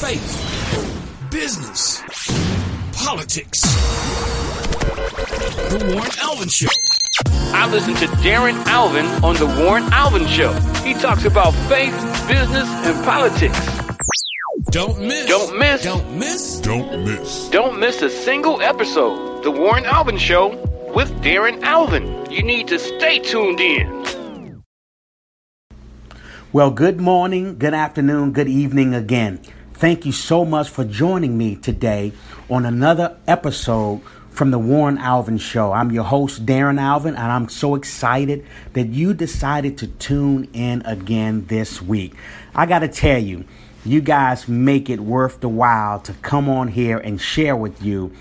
faith, 0.00 1.28
business, 1.30 2.00
politics. 3.04 3.60
The 5.68 5.92
Warren 5.92 6.10
Alvin 6.22 6.48
Show. 6.48 6.68
I 7.52 7.70
listen 7.70 7.94
to 7.96 8.06
Darren 8.22 8.56
Alvin 8.64 9.04
on 9.22 9.36
The 9.36 9.44
Warren 9.62 9.84
Alvin 9.92 10.26
Show. 10.26 10.54
He 10.82 10.94
talks 10.94 11.26
about 11.26 11.52
faith, 11.68 11.92
business, 12.26 12.66
and 12.86 13.04
politics. 13.04 13.60
Don't 14.70 14.98
miss. 15.00 15.26
Don't 15.26 15.58
miss. 15.58 15.82
Don't 15.82 16.18
miss. 16.18 16.60
Don't 16.60 17.04
miss. 17.04 17.48
Don't 17.50 17.78
miss 17.78 18.00
a 18.00 18.08
single 18.08 18.62
episode. 18.62 19.44
The 19.44 19.50
Warren 19.50 19.84
Alvin 19.84 20.16
Show 20.16 20.56
with 20.94 21.10
Darren 21.20 21.62
Alvin. 21.62 22.24
You 22.30 22.42
need 22.42 22.68
to 22.68 22.78
stay 22.78 23.18
tuned 23.18 23.60
in. 23.60 24.00
Well, 26.54 26.70
good 26.70 27.00
morning, 27.02 27.58
good 27.58 27.74
afternoon, 27.74 28.32
good 28.32 28.48
evening 28.48 28.94
again. 28.94 29.40
Thank 29.80 30.04
you 30.04 30.12
so 30.12 30.44
much 30.44 30.68
for 30.68 30.84
joining 30.84 31.38
me 31.38 31.56
today 31.56 32.12
on 32.50 32.66
another 32.66 33.16
episode 33.26 34.02
from 34.28 34.50
the 34.50 34.58
Warren 34.58 34.98
Alvin 34.98 35.38
Show. 35.38 35.72
I'm 35.72 35.90
your 35.90 36.04
host, 36.04 36.44
Darren 36.44 36.78
Alvin, 36.78 37.14
and 37.14 37.32
I'm 37.32 37.48
so 37.48 37.76
excited 37.76 38.44
that 38.74 38.88
you 38.88 39.14
decided 39.14 39.78
to 39.78 39.86
tune 39.86 40.50
in 40.52 40.82
again 40.84 41.46
this 41.46 41.80
week. 41.80 42.12
I 42.54 42.66
got 42.66 42.80
to 42.80 42.88
tell 42.88 43.18
you, 43.18 43.46
you 43.82 44.02
guys 44.02 44.46
make 44.46 44.90
it 44.90 45.00
worth 45.00 45.40
the 45.40 45.48
while 45.48 45.98
to 46.00 46.12
come 46.12 46.50
on 46.50 46.68
here 46.68 46.98
and 46.98 47.18
share 47.18 47.56
with 47.56 47.82
you 47.82 48.14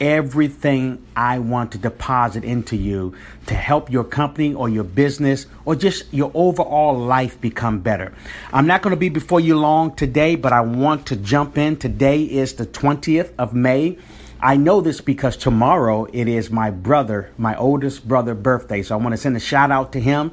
everything 0.00 1.04
I 1.14 1.38
want 1.38 1.72
to 1.72 1.78
deposit 1.78 2.44
into 2.44 2.76
you 2.76 3.14
to 3.46 3.54
help 3.54 3.90
your 3.90 4.04
company 4.04 4.54
or 4.54 4.68
your 4.68 4.84
business 4.84 5.46
or 5.64 5.74
just 5.74 6.12
your 6.12 6.30
overall 6.34 6.98
life 6.98 7.40
become 7.40 7.80
better. 7.80 8.12
I'm 8.52 8.66
not 8.66 8.82
going 8.82 8.92
to 8.92 9.00
be 9.00 9.08
before 9.08 9.40
you 9.40 9.58
long 9.58 9.94
today, 9.94 10.36
but 10.36 10.52
I 10.52 10.60
want 10.60 11.06
to 11.06 11.16
jump 11.16 11.58
in. 11.58 11.76
Today 11.76 12.22
is 12.22 12.54
the 12.54 12.66
20th 12.66 13.32
of 13.38 13.54
May. 13.54 13.98
I 14.40 14.56
know 14.56 14.80
this 14.80 15.00
because 15.00 15.36
tomorrow 15.36 16.06
it 16.12 16.28
is 16.28 16.50
my 16.50 16.70
brother, 16.70 17.30
my 17.38 17.56
oldest 17.56 18.06
brother 18.06 18.34
birthday. 18.34 18.82
So 18.82 18.98
I 18.98 19.02
want 19.02 19.14
to 19.14 19.16
send 19.16 19.36
a 19.36 19.40
shout 19.40 19.70
out 19.70 19.92
to 19.92 20.00
him. 20.00 20.32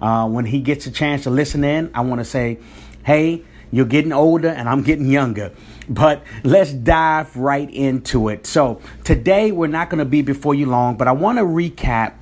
Uh, 0.00 0.28
when 0.28 0.46
he 0.46 0.60
gets 0.60 0.86
a 0.86 0.90
chance 0.90 1.24
to 1.24 1.30
listen 1.30 1.64
in, 1.64 1.90
I 1.94 2.00
want 2.02 2.20
to 2.20 2.24
say, 2.24 2.58
hey, 3.04 3.42
you're 3.72 3.86
getting 3.86 4.12
older 4.12 4.48
and 4.48 4.68
I'm 4.68 4.82
getting 4.82 5.06
younger. 5.06 5.52
But 5.90 6.22
let's 6.44 6.72
dive 6.72 7.36
right 7.36 7.68
into 7.68 8.28
it. 8.28 8.46
So, 8.46 8.80
today 9.02 9.50
we're 9.50 9.66
not 9.66 9.90
going 9.90 9.98
to 9.98 10.04
be 10.04 10.22
before 10.22 10.54
you 10.54 10.66
long, 10.66 10.96
but 10.96 11.08
I 11.08 11.12
want 11.12 11.38
to 11.38 11.44
recap 11.44 12.14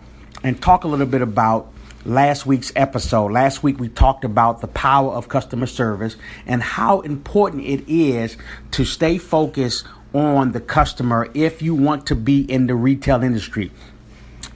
and 0.43 0.61
talk 0.61 0.85
a 0.85 0.89
little 0.89 1.07
bit 1.07 1.21
about 1.21 1.71
last 2.07 2.47
week's 2.47 2.73
episode. 2.75 3.31
Last 3.31 3.63
week 3.63 3.79
we 3.79 3.91
talked 3.91 4.25
about 4.25 4.63
the 4.63 4.69
power 4.69 5.13
of 5.13 5.29
customer 5.29 5.67
service 5.67 6.17
and 6.47 6.63
how 6.63 7.01
important 7.01 7.65
it 7.67 7.85
is 7.87 8.39
to 8.71 8.87
stay 8.87 9.19
focused 9.19 9.87
on 10.15 10.53
the 10.53 10.61
customer 10.61 11.29
if 11.35 11.61
you 11.61 11.75
want 11.75 12.07
to 12.07 12.17
be 12.17 12.41
in 12.51 12.69
the 12.69 12.75
retail 12.75 13.23
industry. 13.23 13.71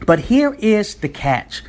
But 0.06 0.20
here 0.20 0.54
is 0.54 0.94
the 0.94 1.10
catch 1.10 1.62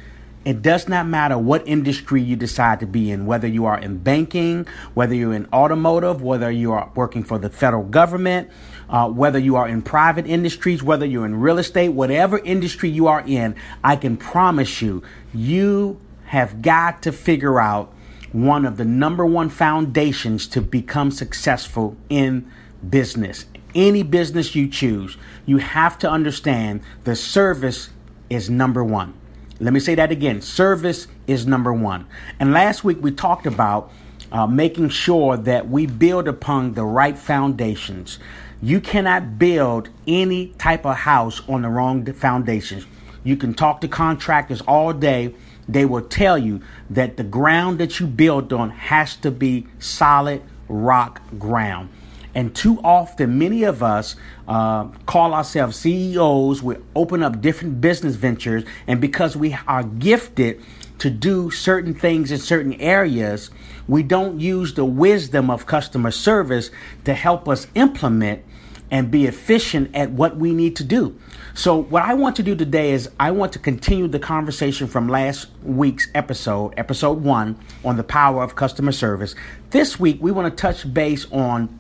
it 0.46 0.62
does 0.62 0.90
not 0.90 1.08
matter 1.08 1.38
what 1.38 1.66
industry 1.68 2.22
you 2.22 2.36
decide 2.36 2.82
to 2.82 2.86
be 2.86 3.12
in, 3.12 3.26
whether 3.26 3.48
you 3.48 3.66
are 3.66 3.80
in 3.80 3.98
banking, 4.00 4.68
whether 4.94 5.16
you're 5.16 5.34
in 5.34 5.48
automotive, 5.54 6.22
whether 6.22 6.52
you 6.52 6.74
are 6.74 6.92
working 6.96 7.24
for 7.24 7.38
the 7.38 7.50
federal 7.50 7.84
government, 7.84 8.50
uh, 8.90 9.10
whether 9.10 9.40
you 9.40 9.56
are 9.56 9.68
in 9.68 9.82
private 9.82 10.28
industries, 10.28 10.84
whether 10.84 11.06
you're 11.06 11.26
in 11.26 11.40
real 11.40 11.58
estate, 11.58 11.90
whatever 11.90 12.40
industry 12.40 12.90
you 12.90 13.08
are 13.08 13.24
in, 13.26 13.56
I 13.84 13.96
can 13.96 14.18
promise 14.18 14.82
you, 14.82 15.02
you 15.34 16.00
have 16.26 16.62
got 16.62 17.02
to 17.04 17.12
figure 17.12 17.60
out 17.60 17.94
one 18.34 18.66
of 18.66 18.78
the 18.78 18.86
number 18.86 19.26
one 19.26 19.48
foundations 19.48 20.48
to 20.48 20.62
become 20.62 21.12
successful 21.12 21.96
in 22.10 22.52
business. 22.88 23.46
Any 23.74 24.04
business 24.04 24.56
you 24.56 24.68
choose, 24.68 25.18
you 25.46 25.58
have 25.58 25.98
to 26.00 26.10
understand 26.10 26.82
the 27.06 27.16
service 27.16 27.90
is 28.30 28.50
number 28.50 28.84
one. 28.84 29.14
Let 29.60 29.74
me 29.74 29.80
say 29.80 29.96
that 29.96 30.12
again 30.12 30.42
service 30.42 31.08
is 31.28 31.46
number 31.46 31.74
one. 31.74 32.08
And 32.40 32.52
last 32.52 32.84
week 32.84 32.98
we 33.02 33.12
talked 33.12 33.46
about 33.46 33.92
uh, 34.32 34.48
making 34.48 34.90
sure 34.90 35.38
that 35.38 35.70
we 35.70 35.86
build 35.86 36.28
upon 36.28 36.74
the 36.74 36.84
right 36.84 37.18
foundations. 37.18 38.18
You 38.62 38.82
cannot 38.82 39.38
build 39.38 39.90
any 40.08 40.48
type 40.58 40.86
of 40.86 40.96
house 40.96 41.42
on 41.48 41.62
the 41.62 41.70
wrong 41.70 42.06
foundations. 42.14 42.86
You 43.24 43.38
can 43.38 43.54
talk 43.54 43.82
to 43.82 43.88
contractors 43.88 44.62
all 44.62 44.92
day. 44.92 45.36
They 45.70 45.86
will 45.86 46.02
tell 46.02 46.38
you 46.38 46.62
that 46.90 47.18
the 47.18 47.24
ground 47.24 47.78
that 47.80 48.00
you 48.00 48.08
build 48.08 48.52
on 48.52 48.72
has 48.72 49.16
to 49.18 49.32
be 49.32 49.68
solid 49.80 50.42
rock 50.68 51.22
ground. 51.38 51.90
And 52.36 52.56
too 52.56 52.80
often, 52.84 53.38
many 53.38 53.64
of 53.64 53.84
us 53.84 54.16
uh, 54.48 54.86
call 55.06 55.34
ourselves 55.34 55.78
CEOs. 55.78 56.64
We 56.64 56.78
open 56.96 57.22
up 57.22 57.42
different 57.42 57.80
business 57.80 58.16
ventures. 58.16 58.64
And 58.88 59.00
because 59.00 59.36
we 59.36 59.56
are 59.68 59.84
gifted 59.84 60.62
to 61.00 61.10
do 61.10 61.52
certain 61.52 61.94
things 61.94 62.32
in 62.32 62.40
certain 62.40 62.74
areas, 62.76 63.50
we 63.88 64.04
don't 64.04 64.40
use 64.40 64.74
the 64.74 64.86
wisdom 64.86 65.50
of 65.50 65.66
customer 65.66 66.12
service 66.12 66.72
to 67.06 67.14
help 67.14 67.48
us 67.48 67.68
implement 67.76 68.44
and 68.90 69.10
be 69.10 69.26
efficient 69.26 69.94
at 69.96 70.12
what 70.12 70.38
we 70.38 70.54
need 70.54 70.76
to 70.76 70.84
do. 70.84 71.20
So, 71.56 71.76
what 71.76 72.04
I 72.04 72.14
want 72.14 72.36
to 72.38 72.44
do 72.44 72.56
today 72.56 72.92
is 72.92 73.10
I 73.20 73.32
want 73.32 73.54
to 73.54 73.60
continue 73.60 74.08
the 74.08 74.20
conversation 74.20 74.88
from 74.88 75.08
last 75.08 75.48
week's 75.64 76.08
episode, 76.14 76.74
episode 76.78 77.24
one, 77.24 77.58
on 77.84 77.98
the 77.98 78.04
power 78.04 78.44
of 78.44 78.56
customer 78.56 78.92
service. 78.92 79.34
This 79.72 80.00
week, 80.00 80.20
we 80.22 80.32
want 80.32 80.56
to 80.56 80.62
touch 80.62 80.92
base 80.94 81.26
on 81.32 81.80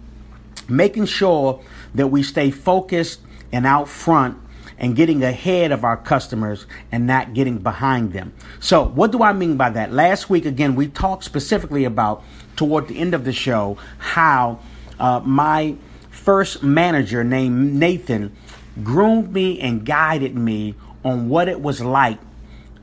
making 0.70 1.06
sure 1.06 1.62
that 1.96 2.08
we 2.08 2.24
stay 2.24 2.52
focused 2.52 3.22
and 3.52 3.66
out 3.66 3.88
front 3.88 4.38
and 4.78 4.96
getting 4.96 5.24
ahead 5.24 5.72
of 5.72 5.84
our 5.84 5.98
customers 5.98 6.66
and 6.92 7.06
not 7.08 7.34
getting 7.34 7.60
behind 7.60 8.12
them. 8.14 8.34
So, 8.60 8.84
what 8.84 9.12
do 9.12 9.24
I 9.24 9.34
mean 9.34 9.56
by 9.56 9.70
that? 9.72 9.94
Last 9.94 10.30
week, 10.30 10.46
again, 10.46 10.76
we 10.76 10.88
talked 10.88 11.24
specifically 11.24 11.86
about 11.86 12.24
toward 12.56 12.88
the 12.88 13.00
end 13.00 13.14
of 13.14 13.26
the 13.26 13.34
show 13.34 13.78
how 13.98 14.60
uh, 15.00 15.22
my 15.24 15.76
first 16.10 16.64
manager 16.64 17.24
named 17.24 17.76
Nathan 17.76 18.36
groomed 18.84 19.32
me 19.34 19.60
and 19.60 19.86
guided 19.86 20.36
me 20.36 20.76
on 21.04 21.30
what 21.30 21.48
it 21.48 21.62
was 21.62 21.82
like 21.82 22.20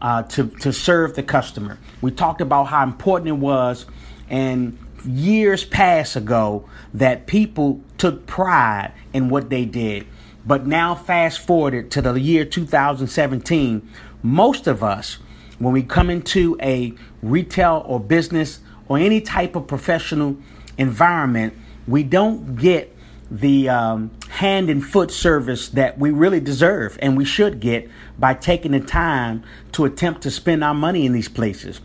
uh, 0.00 0.22
to, 0.24 0.48
to 0.60 0.72
serve 0.72 1.14
the 1.16 1.22
customer. 1.22 1.78
We 2.00 2.10
talked 2.10 2.41
about 2.41 2.64
how 2.64 2.82
important 2.82 3.28
it 3.28 3.32
was 3.32 3.86
and 4.28 4.78
years 5.04 5.64
past 5.64 6.16
ago 6.16 6.68
that 6.94 7.26
people 7.26 7.80
took 7.98 8.26
pride 8.26 8.92
in 9.12 9.28
what 9.28 9.50
they 9.50 9.64
did. 9.64 10.06
But 10.46 10.66
now, 10.66 10.94
fast 10.94 11.40
forwarded 11.40 11.90
to 11.92 12.02
the 12.02 12.14
year 12.14 12.44
2017, 12.44 13.88
most 14.22 14.66
of 14.66 14.82
us, 14.82 15.18
when 15.58 15.72
we 15.72 15.82
come 15.82 16.08
into 16.10 16.56
a 16.62 16.94
retail 17.22 17.84
or 17.86 18.00
business 18.00 18.60
or 18.88 18.98
any 18.98 19.20
type 19.20 19.54
of 19.54 19.66
professional 19.66 20.36
environment, 20.78 21.54
we 21.86 22.02
don't 22.02 22.56
get 22.56 22.96
the 23.30 23.68
um, 23.68 24.10
hand 24.28 24.68
and 24.68 24.84
foot 24.84 25.10
service 25.10 25.68
that 25.68 25.98
we 25.98 26.10
really 26.10 26.40
deserve 26.40 26.98
and 27.00 27.16
we 27.16 27.24
should 27.24 27.60
get 27.60 27.88
by 28.18 28.34
taking 28.34 28.72
the 28.72 28.80
time 28.80 29.44
to 29.72 29.84
attempt 29.84 30.22
to 30.22 30.30
spend 30.30 30.64
our 30.64 30.74
money 30.74 31.06
in 31.06 31.12
these 31.12 31.28
places. 31.28 31.80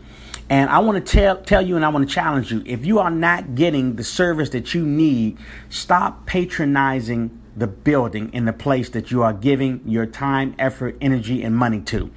And 0.48 0.70
I 0.70 0.78
want 0.78 1.04
to 1.04 1.12
tell 1.12 1.42
tell 1.42 1.62
you 1.62 1.76
and 1.76 1.84
I 1.84 1.88
want 1.88 2.08
to 2.08 2.14
challenge 2.14 2.52
you. 2.52 2.62
If 2.64 2.86
you 2.86 3.00
are 3.00 3.10
not 3.10 3.54
getting 3.54 3.96
the 3.96 4.04
service 4.04 4.50
that 4.50 4.74
you 4.74 4.86
need, 4.86 5.38
stop 5.70 6.26
patronizing 6.26 7.42
the 7.56 7.66
building 7.66 8.32
in 8.32 8.44
the 8.44 8.52
place 8.52 8.90
that 8.90 9.10
you 9.10 9.22
are 9.22 9.32
giving 9.32 9.80
your 9.86 10.06
time, 10.06 10.54
effort, 10.58 10.96
energy, 11.00 11.42
and 11.42 11.56
money 11.56 11.80
to. 11.80 12.10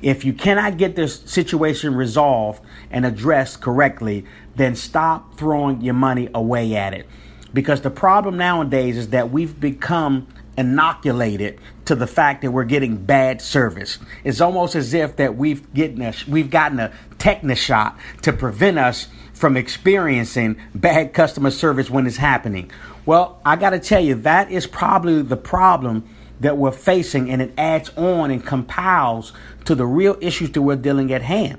If 0.00 0.24
you 0.24 0.32
cannot 0.32 0.78
get 0.78 0.94
this 0.94 1.20
situation 1.22 1.94
resolved 1.94 2.62
and 2.90 3.04
addressed 3.04 3.60
correctly, 3.60 4.24
then 4.54 4.76
stop 4.76 5.36
throwing 5.36 5.80
your 5.80 5.94
money 5.94 6.28
away 6.34 6.76
at 6.76 6.94
it. 6.94 7.06
Because 7.52 7.80
the 7.80 7.90
problem 7.90 8.36
nowadays 8.36 8.96
is 8.96 9.08
that 9.08 9.30
we've 9.30 9.58
become 9.58 10.28
inoculated 10.56 11.60
to 11.84 11.94
the 11.94 12.06
fact 12.06 12.42
that 12.42 12.50
we're 12.50 12.64
getting 12.64 12.96
bad 12.96 13.40
service. 13.40 13.98
It's 14.24 14.40
almost 14.40 14.74
as 14.74 14.92
if 14.92 15.16
that 15.16 15.36
we've 15.36 15.72
getting 15.72 16.02
a, 16.02 16.12
we've 16.28 16.50
gotten 16.50 16.80
a 16.80 16.92
tetanus 17.18 17.58
shot 17.58 17.98
to 18.22 18.32
prevent 18.32 18.78
us 18.78 19.08
from 19.32 19.56
experiencing 19.56 20.56
bad 20.74 21.14
customer 21.14 21.50
service 21.50 21.88
when 21.88 22.06
it's 22.06 22.16
happening. 22.16 22.70
Well, 23.06 23.40
I 23.44 23.56
got 23.56 23.70
to 23.70 23.78
tell 23.78 24.00
you 24.00 24.16
that 24.16 24.50
is 24.50 24.66
probably 24.66 25.22
the 25.22 25.36
problem 25.36 26.08
that 26.40 26.56
we're 26.56 26.72
facing 26.72 27.30
and 27.30 27.40
it 27.42 27.52
adds 27.56 27.90
on 27.96 28.30
and 28.30 28.44
compiles 28.44 29.32
to 29.64 29.74
the 29.74 29.86
real 29.86 30.16
issues 30.20 30.50
that 30.52 30.62
we're 30.62 30.76
dealing 30.76 31.12
at 31.12 31.22
hand. 31.22 31.58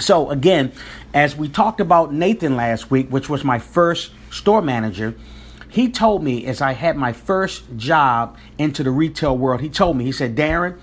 So 0.00 0.30
again, 0.30 0.72
as 1.12 1.36
we 1.36 1.48
talked 1.48 1.80
about 1.80 2.12
Nathan 2.12 2.56
last 2.56 2.90
week, 2.90 3.08
which 3.10 3.28
was 3.28 3.44
my 3.44 3.58
first 3.58 4.12
store 4.30 4.62
manager, 4.62 5.14
he 5.68 5.90
told 5.90 6.22
me 6.22 6.46
as 6.46 6.60
I 6.60 6.72
had 6.72 6.96
my 6.96 7.12
first 7.12 7.76
job 7.76 8.36
into 8.58 8.82
the 8.82 8.90
retail 8.90 9.36
world, 9.36 9.60
he 9.60 9.68
told 9.68 9.96
me, 9.96 10.04
he 10.04 10.12
said, 10.12 10.36
Darren, 10.36 10.78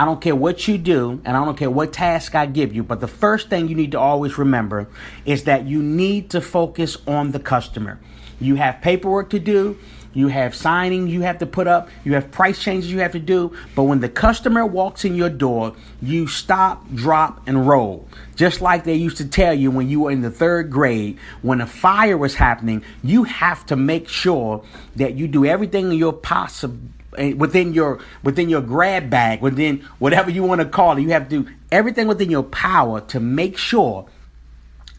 I 0.00 0.06
don't 0.06 0.18
care 0.18 0.34
what 0.34 0.66
you 0.66 0.78
do, 0.78 1.20
and 1.26 1.36
I 1.36 1.44
don't 1.44 1.58
care 1.58 1.68
what 1.68 1.92
task 1.92 2.34
I 2.34 2.46
give 2.46 2.72
you, 2.72 2.82
but 2.82 3.00
the 3.00 3.06
first 3.06 3.50
thing 3.50 3.68
you 3.68 3.74
need 3.74 3.92
to 3.92 4.00
always 4.00 4.38
remember 4.38 4.88
is 5.26 5.44
that 5.44 5.66
you 5.66 5.82
need 5.82 6.30
to 6.30 6.40
focus 6.40 6.96
on 7.06 7.32
the 7.32 7.38
customer. 7.38 8.00
You 8.40 8.54
have 8.54 8.80
paperwork 8.80 9.28
to 9.28 9.38
do, 9.38 9.78
you 10.14 10.28
have 10.28 10.54
signing 10.54 11.06
you 11.06 11.20
have 11.20 11.36
to 11.40 11.46
put 11.46 11.66
up, 11.66 11.90
you 12.02 12.14
have 12.14 12.30
price 12.30 12.62
changes 12.62 12.90
you 12.90 13.00
have 13.00 13.12
to 13.12 13.18
do, 13.18 13.54
but 13.74 13.82
when 13.82 14.00
the 14.00 14.08
customer 14.08 14.64
walks 14.64 15.04
in 15.04 15.16
your 15.16 15.28
door, 15.28 15.76
you 16.00 16.26
stop, 16.26 16.90
drop, 16.94 17.46
and 17.46 17.68
roll. 17.68 18.08
Just 18.36 18.62
like 18.62 18.84
they 18.84 18.94
used 18.94 19.18
to 19.18 19.28
tell 19.28 19.52
you 19.52 19.70
when 19.70 19.90
you 19.90 20.00
were 20.00 20.10
in 20.10 20.22
the 20.22 20.30
third 20.30 20.70
grade, 20.70 21.18
when 21.42 21.60
a 21.60 21.66
fire 21.66 22.16
was 22.16 22.36
happening, 22.36 22.82
you 23.02 23.24
have 23.24 23.66
to 23.66 23.76
make 23.76 24.08
sure 24.08 24.64
that 24.96 25.16
you 25.16 25.28
do 25.28 25.44
everything 25.44 25.92
in 25.92 25.98
your 25.98 26.14
possible 26.14 26.78
within 27.12 27.72
your 27.74 28.00
within 28.22 28.48
your 28.48 28.62
grab 28.62 29.10
bag, 29.10 29.40
within 29.40 29.80
whatever 29.98 30.30
you 30.30 30.42
want 30.42 30.60
to 30.60 30.66
call 30.66 30.96
it. 30.96 31.02
You 31.02 31.10
have 31.10 31.28
to 31.28 31.42
do 31.42 31.50
everything 31.72 32.06
within 32.06 32.30
your 32.30 32.42
power 32.42 33.00
to 33.02 33.20
make 33.20 33.58
sure 33.58 34.06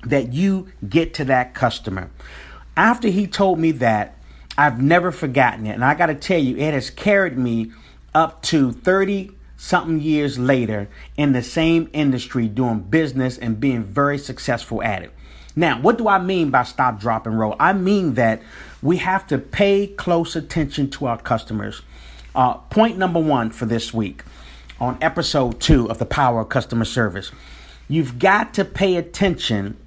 that 0.03 0.33
you 0.33 0.71
get 0.87 1.13
to 1.15 1.25
that 1.25 1.53
customer. 1.53 2.09
After 2.75 3.07
he 3.07 3.27
told 3.27 3.59
me 3.59 3.71
that, 3.73 4.17
I've 4.57 4.81
never 4.81 5.11
forgotten 5.11 5.65
it. 5.65 5.71
And 5.71 5.85
I 5.85 5.95
got 5.95 6.07
to 6.07 6.15
tell 6.15 6.39
you, 6.39 6.57
it 6.57 6.73
has 6.73 6.89
carried 6.89 7.37
me 7.37 7.71
up 8.13 8.41
to 8.43 8.71
30 8.71 9.31
something 9.57 9.99
years 9.99 10.39
later 10.39 10.89
in 11.17 11.33
the 11.33 11.43
same 11.43 11.89
industry 11.93 12.47
doing 12.47 12.79
business 12.79 13.37
and 13.37 13.59
being 13.59 13.83
very 13.83 14.17
successful 14.17 14.81
at 14.81 15.03
it. 15.03 15.11
Now, 15.55 15.79
what 15.81 15.97
do 15.97 16.07
I 16.07 16.19
mean 16.19 16.49
by 16.49 16.63
stop, 16.63 16.99
drop, 16.99 17.27
and 17.27 17.37
roll? 17.37 17.55
I 17.59 17.73
mean 17.73 18.13
that 18.15 18.41
we 18.81 18.97
have 18.97 19.27
to 19.27 19.37
pay 19.37 19.87
close 19.87 20.35
attention 20.35 20.89
to 20.91 21.07
our 21.07 21.17
customers. 21.17 21.81
Uh, 22.33 22.53
point 22.55 22.97
number 22.97 23.19
one 23.19 23.49
for 23.49 23.65
this 23.65 23.93
week 23.93 24.23
on 24.79 24.97
episode 25.01 25.59
two 25.59 25.89
of 25.89 25.99
The 25.99 26.05
Power 26.05 26.41
of 26.41 26.49
Customer 26.49 26.85
Service 26.85 27.31
you've 27.91 28.17
got 28.19 28.53
to 28.53 28.63
pay 28.63 28.95
attention 28.95 29.77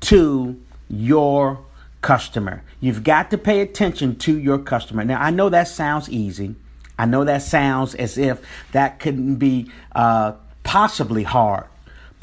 to 0.00 0.58
your 0.88 1.62
customer. 2.00 2.62
You've 2.80 3.04
got 3.04 3.30
to 3.30 3.38
pay 3.38 3.60
attention 3.60 4.16
to 4.20 4.38
your 4.38 4.58
customer. 4.58 5.04
Now, 5.04 5.20
I 5.20 5.30
know 5.30 5.50
that 5.50 5.68
sounds 5.68 6.08
easy. 6.08 6.54
I 6.98 7.04
know 7.04 7.24
that 7.24 7.42
sounds 7.42 7.94
as 7.94 8.16
if 8.16 8.40
that 8.72 9.00
couldn't 9.00 9.36
be 9.36 9.70
uh, 9.94 10.32
possibly 10.64 11.22
hard. 11.24 11.66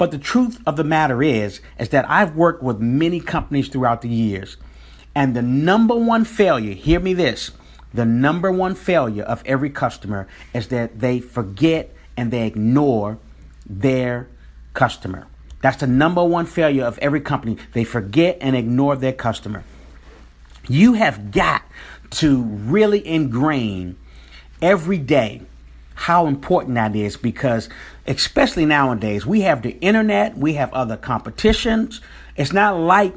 But 0.00 0.12
the 0.12 0.18
truth 0.18 0.62
of 0.64 0.76
the 0.76 0.82
matter 0.82 1.22
is, 1.22 1.60
is 1.78 1.90
that 1.90 2.08
I've 2.08 2.34
worked 2.34 2.62
with 2.62 2.80
many 2.80 3.20
companies 3.20 3.68
throughout 3.68 4.00
the 4.00 4.08
years. 4.08 4.56
And 5.14 5.36
the 5.36 5.42
number 5.42 5.94
one 5.94 6.24
failure, 6.24 6.72
hear 6.72 6.98
me 7.00 7.12
this, 7.12 7.50
the 7.92 8.06
number 8.06 8.50
one 8.50 8.74
failure 8.74 9.24
of 9.24 9.42
every 9.44 9.68
customer 9.68 10.26
is 10.54 10.68
that 10.68 11.00
they 11.00 11.20
forget 11.20 11.94
and 12.16 12.30
they 12.30 12.46
ignore 12.46 13.18
their 13.68 14.26
customer. 14.72 15.26
That's 15.60 15.76
the 15.76 15.86
number 15.86 16.24
one 16.24 16.46
failure 16.46 16.86
of 16.86 16.98
every 17.00 17.20
company. 17.20 17.58
They 17.74 17.84
forget 17.84 18.38
and 18.40 18.56
ignore 18.56 18.96
their 18.96 19.12
customer. 19.12 19.64
You 20.66 20.94
have 20.94 21.30
got 21.30 21.62
to 22.12 22.42
really 22.42 23.06
ingrain 23.06 23.98
every 24.62 24.96
day 24.96 25.42
how 26.00 26.26
important 26.26 26.76
that 26.76 26.96
is 26.96 27.18
because 27.18 27.68
especially 28.06 28.64
nowadays 28.64 29.26
we 29.26 29.42
have 29.42 29.60
the 29.60 29.78
internet 29.80 30.34
we 30.34 30.54
have 30.54 30.72
other 30.72 30.96
competitions. 30.96 32.00
It's 32.36 32.54
not 32.54 32.78
like 32.78 33.12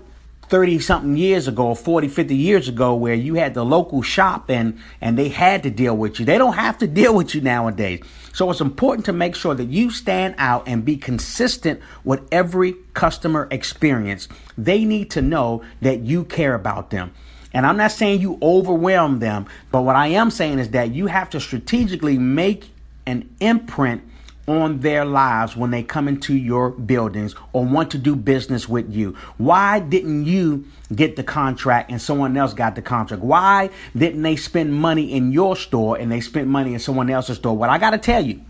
30 0.49 0.79
something 0.79 1.15
years 1.15 1.47
ago 1.47 1.75
40 1.75 2.09
50 2.09 2.35
years 2.35 2.67
ago 2.67 2.93
where 2.93 3.13
you 3.13 3.35
had 3.35 3.53
the 3.53 3.63
local 3.63 4.01
shop 4.01 4.49
and 4.49 4.77
and 4.99 5.17
they 5.17 5.29
had 5.29 5.63
to 5.63 5.69
deal 5.69 5.95
with 5.95 6.19
you. 6.19 6.25
They 6.25 6.37
don't 6.37 6.55
have 6.55 6.77
to 6.79 6.87
deal 7.01 7.15
with 7.15 7.33
you 7.33 7.39
nowadays. 7.39 8.01
So 8.33 8.51
it's 8.51 8.59
important 8.59 9.05
to 9.05 9.13
make 9.13 9.35
sure 9.35 9.55
that 9.55 9.69
you 9.69 9.89
stand 9.89 10.35
out 10.37 10.67
and 10.67 10.83
be 10.83 10.97
consistent 10.97 11.79
with 12.03 12.27
every 12.33 12.75
customer 12.93 13.47
experience. 13.49 14.27
They 14.57 14.83
need 14.83 15.09
to 15.11 15.21
know 15.21 15.63
that 15.79 16.01
you 16.01 16.25
care 16.25 16.53
about 16.53 16.89
them. 16.89 17.13
And 17.53 17.67
I'm 17.67 17.77
not 17.77 17.91
saying 17.91 18.19
you 18.19 18.39
overwhelm 18.41 19.19
them, 19.19 19.45
but 19.71 19.83
what 19.83 19.95
I 19.95 20.07
am 20.07 20.31
saying 20.31 20.59
is 20.59 20.69
that 20.71 20.93
you 20.93 21.05
have 21.07 21.29
to 21.31 21.39
strategically 21.39 22.17
make 22.17 22.72
an 23.05 23.29
imprint 23.39 24.03
on 24.47 24.81
their 24.81 25.05
lives 25.05 25.55
when 25.55 25.71
they 25.71 25.81
come 25.81 26.07
into 26.07 26.35
your 26.35 26.69
buildings 26.69 27.33
or 27.53 27.63
want 27.63 27.91
to 27.91 27.97
do 27.97 28.15
business 28.15 28.67
with 28.67 28.93
you. 28.93 29.15
Why 29.37 29.79
didn't 29.79 30.25
you 30.25 30.65
get 30.93 31.15
the 31.15 31.23
contract 31.23 31.89
and 31.89 32.01
someone 32.01 32.35
else 32.35 32.53
got 32.53 32.75
the 32.75 32.81
contract? 32.81 33.23
Why 33.23 33.69
didn't 33.95 34.21
they 34.21 34.35
spend 34.35 34.73
money 34.73 35.13
in 35.13 35.31
your 35.31 35.55
store 35.55 35.97
and 35.97 36.11
they 36.11 36.19
spent 36.19 36.47
money 36.47 36.73
in 36.73 36.79
someone 36.79 37.09
else's 37.09 37.37
store? 37.37 37.55
Well, 37.55 37.69
I 37.69 37.77
got 37.77 37.91
to 37.91 37.97
tell 37.97 38.25
you, 38.25 38.41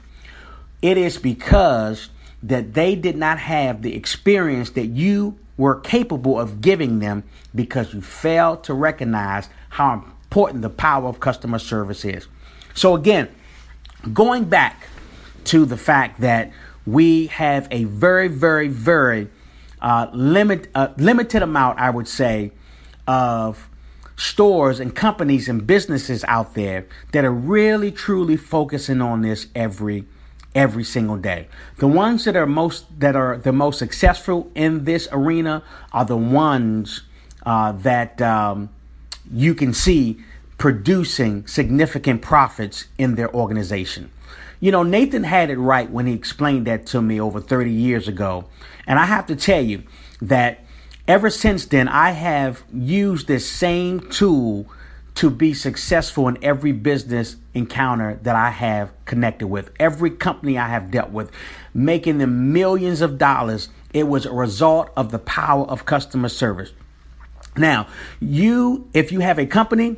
it 0.81 0.97
is 0.97 1.17
because 1.17 2.09
that 2.41 2.73
they 2.73 2.95
did 2.95 3.15
not 3.15 3.37
have 3.39 3.83
the 3.83 3.95
experience 3.95 4.71
that 4.71 4.87
you 4.87 5.37
were 5.57 5.79
capable 5.79 6.39
of 6.39 6.59
giving 6.59 6.99
them 6.99 7.23
because 7.53 7.93
you 7.93 8.01
failed 8.01 8.63
to 8.63 8.73
recognize 8.73 9.47
how 9.69 9.93
important 9.93 10.63
the 10.63 10.69
power 10.69 11.07
of 11.07 11.19
customer 11.19 11.59
service 11.59 12.03
is. 12.03 12.27
So, 12.73 12.95
again, 12.95 13.29
going 14.11 14.45
back 14.45 14.87
to 15.45 15.65
the 15.65 15.77
fact 15.77 16.21
that 16.21 16.51
we 16.85 17.27
have 17.27 17.67
a 17.71 17.85
very, 17.85 18.27
very, 18.27 18.67
very 18.67 19.29
uh, 19.81 20.07
limit, 20.13 20.67
uh, 20.75 20.89
limited 20.97 21.41
amount, 21.41 21.79
I 21.79 21.89
would 21.89 22.07
say, 22.07 22.51
of 23.07 23.69
stores 24.15 24.79
and 24.79 24.95
companies 24.95 25.49
and 25.49 25.65
businesses 25.65 26.23
out 26.25 26.53
there 26.53 26.85
that 27.11 27.25
are 27.25 27.31
really, 27.31 27.91
truly 27.91 28.37
focusing 28.37 29.01
on 29.01 29.21
this 29.21 29.47
every 29.55 30.05
every 30.55 30.83
single 30.83 31.17
day. 31.17 31.47
The 31.77 31.87
ones 31.87 32.25
that 32.25 32.35
are 32.35 32.45
most 32.45 32.99
that 32.99 33.15
are 33.15 33.37
the 33.37 33.51
most 33.51 33.79
successful 33.79 34.51
in 34.53 34.83
this 34.83 35.07
arena 35.11 35.63
are 35.91 36.05
the 36.05 36.17
ones 36.17 37.01
uh, 37.45 37.71
that 37.71 38.21
um, 38.21 38.69
you 39.31 39.55
can 39.55 39.73
see 39.73 40.19
producing 40.63 41.45
significant 41.45 42.21
profits 42.21 42.85
in 42.97 43.15
their 43.15 43.29
organization. 43.35 44.09
You 44.61 44.71
know, 44.71 44.81
Nathan 44.81 45.25
had 45.25 45.49
it 45.49 45.57
right 45.57 45.91
when 45.91 46.05
he 46.05 46.13
explained 46.13 46.67
that 46.67 46.85
to 46.85 47.01
me 47.01 47.19
over 47.19 47.41
30 47.41 47.69
years 47.69 48.07
ago. 48.07 48.45
And 48.87 48.97
I 48.97 49.03
have 49.03 49.25
to 49.25 49.35
tell 49.35 49.61
you 49.61 49.83
that 50.21 50.63
ever 51.05 51.29
since 51.29 51.65
then, 51.65 51.89
I 51.89 52.11
have 52.11 52.63
used 52.73 53.27
this 53.27 53.45
same 53.45 54.09
tool 54.09 54.65
to 55.15 55.29
be 55.29 55.53
successful 55.53 56.29
in 56.29 56.41
every 56.41 56.71
business 56.71 57.35
encounter 57.53 58.17
that 58.23 58.37
I 58.37 58.49
have 58.51 58.93
connected 59.03 59.47
with, 59.47 59.69
every 59.81 60.11
company 60.11 60.57
I 60.57 60.69
have 60.69 60.91
dealt 60.91 61.09
with, 61.09 61.29
making 61.73 62.19
them 62.19 62.53
millions 62.53 63.01
of 63.01 63.17
dollars. 63.17 63.67
It 63.93 64.07
was 64.07 64.25
a 64.25 64.31
result 64.31 64.91
of 64.95 65.11
the 65.11 65.19
power 65.19 65.65
of 65.65 65.85
customer 65.85 66.29
service. 66.29 66.71
Now, 67.57 67.87
you, 68.21 68.89
if 68.93 69.11
you 69.11 69.19
have 69.19 69.37
a 69.37 69.45
company, 69.45 69.97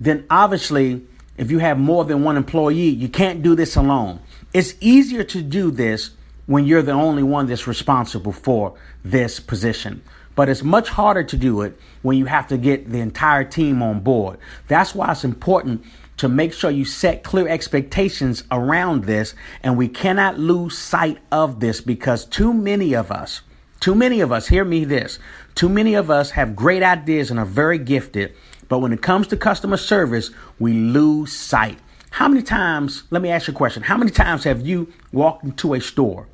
then 0.00 0.24
obviously, 0.30 1.02
if 1.36 1.50
you 1.50 1.58
have 1.58 1.78
more 1.78 2.04
than 2.04 2.24
one 2.24 2.36
employee, 2.36 2.88
you 2.88 3.08
can't 3.08 3.42
do 3.42 3.54
this 3.54 3.76
alone. 3.76 4.20
It's 4.52 4.74
easier 4.80 5.22
to 5.24 5.42
do 5.42 5.70
this 5.70 6.10
when 6.46 6.64
you're 6.64 6.82
the 6.82 6.92
only 6.92 7.22
one 7.22 7.46
that's 7.46 7.66
responsible 7.66 8.32
for 8.32 8.76
this 9.04 9.38
position 9.38 10.02
but 10.40 10.48
it's 10.48 10.62
much 10.62 10.88
harder 10.88 11.22
to 11.22 11.36
do 11.36 11.60
it 11.60 11.78
when 12.00 12.16
you 12.16 12.24
have 12.24 12.48
to 12.48 12.56
get 12.56 12.90
the 12.90 13.00
entire 13.00 13.44
team 13.44 13.82
on 13.82 14.00
board. 14.00 14.38
That's 14.68 14.94
why 14.94 15.12
it's 15.12 15.22
important 15.22 15.84
to 16.16 16.30
make 16.30 16.54
sure 16.54 16.70
you 16.70 16.86
set 16.86 17.22
clear 17.22 17.46
expectations 17.48 18.44
around 18.50 19.04
this, 19.04 19.34
and 19.62 19.76
we 19.76 19.86
cannot 19.86 20.38
lose 20.38 20.78
sight 20.78 21.18
of 21.30 21.60
this 21.60 21.80
because 21.80 22.24
too 22.24 22.54
many 22.54 22.94
of 22.94 23.10
us, 23.10 23.42
too 23.80 23.94
many 23.94 24.20
of 24.20 24.32
us, 24.32 24.46
hear 24.48 24.64
me 24.64 24.84
this, 24.84 25.18
too 25.54 25.68
many 25.68 25.94
of 25.94 26.10
us 26.10 26.30
have 26.30 26.56
great 26.56 26.82
ideas 26.82 27.30
and 27.30 27.38
are 27.38 27.46
very 27.46 27.78
gifted, 27.78 28.34
but 28.70 28.78
when 28.78 28.94
it 28.94 29.02
comes 29.02 29.26
to 29.26 29.36
customer 29.36 29.76
service, 29.76 30.30
we 30.58 30.72
lose 30.72 31.34
sight. 31.34 31.78
How 32.12 32.26
many 32.28 32.42
times, 32.42 33.02
let 33.10 33.20
me 33.20 33.28
ask 33.28 33.46
you 33.46 33.52
a 33.52 33.56
question, 33.56 33.82
how 33.82 33.98
many 33.98 34.10
times 34.10 34.44
have 34.44 34.66
you 34.66 34.90
walked 35.12 35.44
into 35.44 35.74
a 35.74 35.80
store 35.80 36.26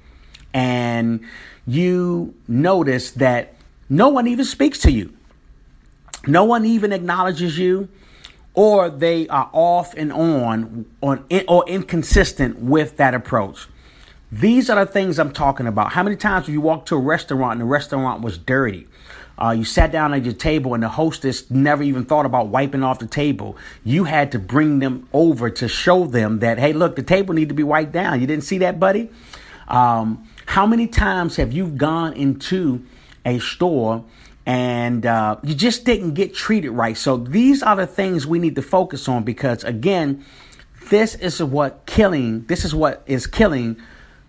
and 0.55 1.21
you 1.67 2.35
notice 2.47 3.11
that 3.13 3.55
no 3.89 4.09
one 4.09 4.27
even 4.27 4.45
speaks 4.45 4.79
to 4.81 4.91
you. 4.91 5.13
No 6.27 6.45
one 6.45 6.65
even 6.65 6.93
acknowledges 6.93 7.59
you, 7.59 7.89
or 8.55 8.89
they 8.89 9.29
are 9.29 9.49
off 9.53 9.95
and 9.95 10.13
on, 10.13 10.87
on 11.03 11.25
or 11.47 11.65
inconsistent 11.69 12.59
with 12.59 12.97
that 12.97 13.15
approach. 13.15 13.69
These 14.33 14.69
are 14.71 14.85
the 14.85 14.91
things 14.91 15.19
I'm 15.19 15.33
talking 15.33 15.67
about. 15.67 15.93
How 15.93 16.03
many 16.03 16.17
times 16.17 16.47
have 16.47 16.53
you 16.53 16.61
walked 16.61 16.89
to 16.89 16.97
a 16.97 17.01
restaurant 17.01 17.53
and 17.53 17.61
the 17.61 17.67
restaurant 17.67 18.23
was 18.23 18.39
dirty? 18.39 18.89
Uh, 19.39 19.51
you 19.51 19.65
sat 19.65 19.93
down 19.93 20.15
at 20.15 20.25
your 20.25 20.35
table 20.35 20.75
and 20.75 20.83
the 20.83 20.89
hostess 20.89 21.51
never 21.51 21.83
even 21.83 22.05
thought 22.05 22.25
about 22.25 22.49
wiping 22.49 22.83
off 22.83 22.99
the 22.99 23.07
table. 23.07 23.57
You 23.85 24.05
had 24.05 24.33
to 24.33 24.39
bring 24.39 24.79
them 24.79 25.09
over 25.13 25.51
to 25.51 25.69
show 25.69 26.07
them 26.07 26.39
that, 26.39 26.59
hey, 26.59 26.73
look, 26.73 26.97
the 26.97 27.03
table 27.03 27.35
need 27.35 27.49
to 27.49 27.55
be 27.55 27.63
wiped 27.63 27.93
down. 27.93 28.21
You 28.21 28.27
didn't 28.27 28.45
see 28.45 28.59
that, 28.59 28.81
buddy? 28.81 29.11
Um, 29.69 30.27
how 30.47 30.67
many 30.67 30.87
times 30.87 31.37
have 31.37 31.53
you 31.53 31.69
gone 31.69 32.15
into 32.15 32.85
a 33.27 33.39
store 33.41 34.05
and 34.47 35.05
uh, 35.05 35.37
you 35.43 35.55
just 35.55 35.85
didn't 35.85 36.15
get 36.15 36.33
treated 36.33 36.71
right. 36.71 36.97
So 36.97 37.17
these 37.17 37.63
are 37.63 37.75
the 37.75 37.87
things 37.87 38.27
we 38.27 38.39
need 38.39 38.55
to 38.55 38.63
focus 38.63 39.09
on 39.09 39.25
because, 39.25 39.65
again, 39.65 40.25
this 40.89 41.17
is 41.17 41.43
what 41.43 41.85
killing. 41.85 42.47
This 42.47 42.65
is 42.65 42.73
what 42.73 43.03
is 43.07 43.27
killing 43.27 43.77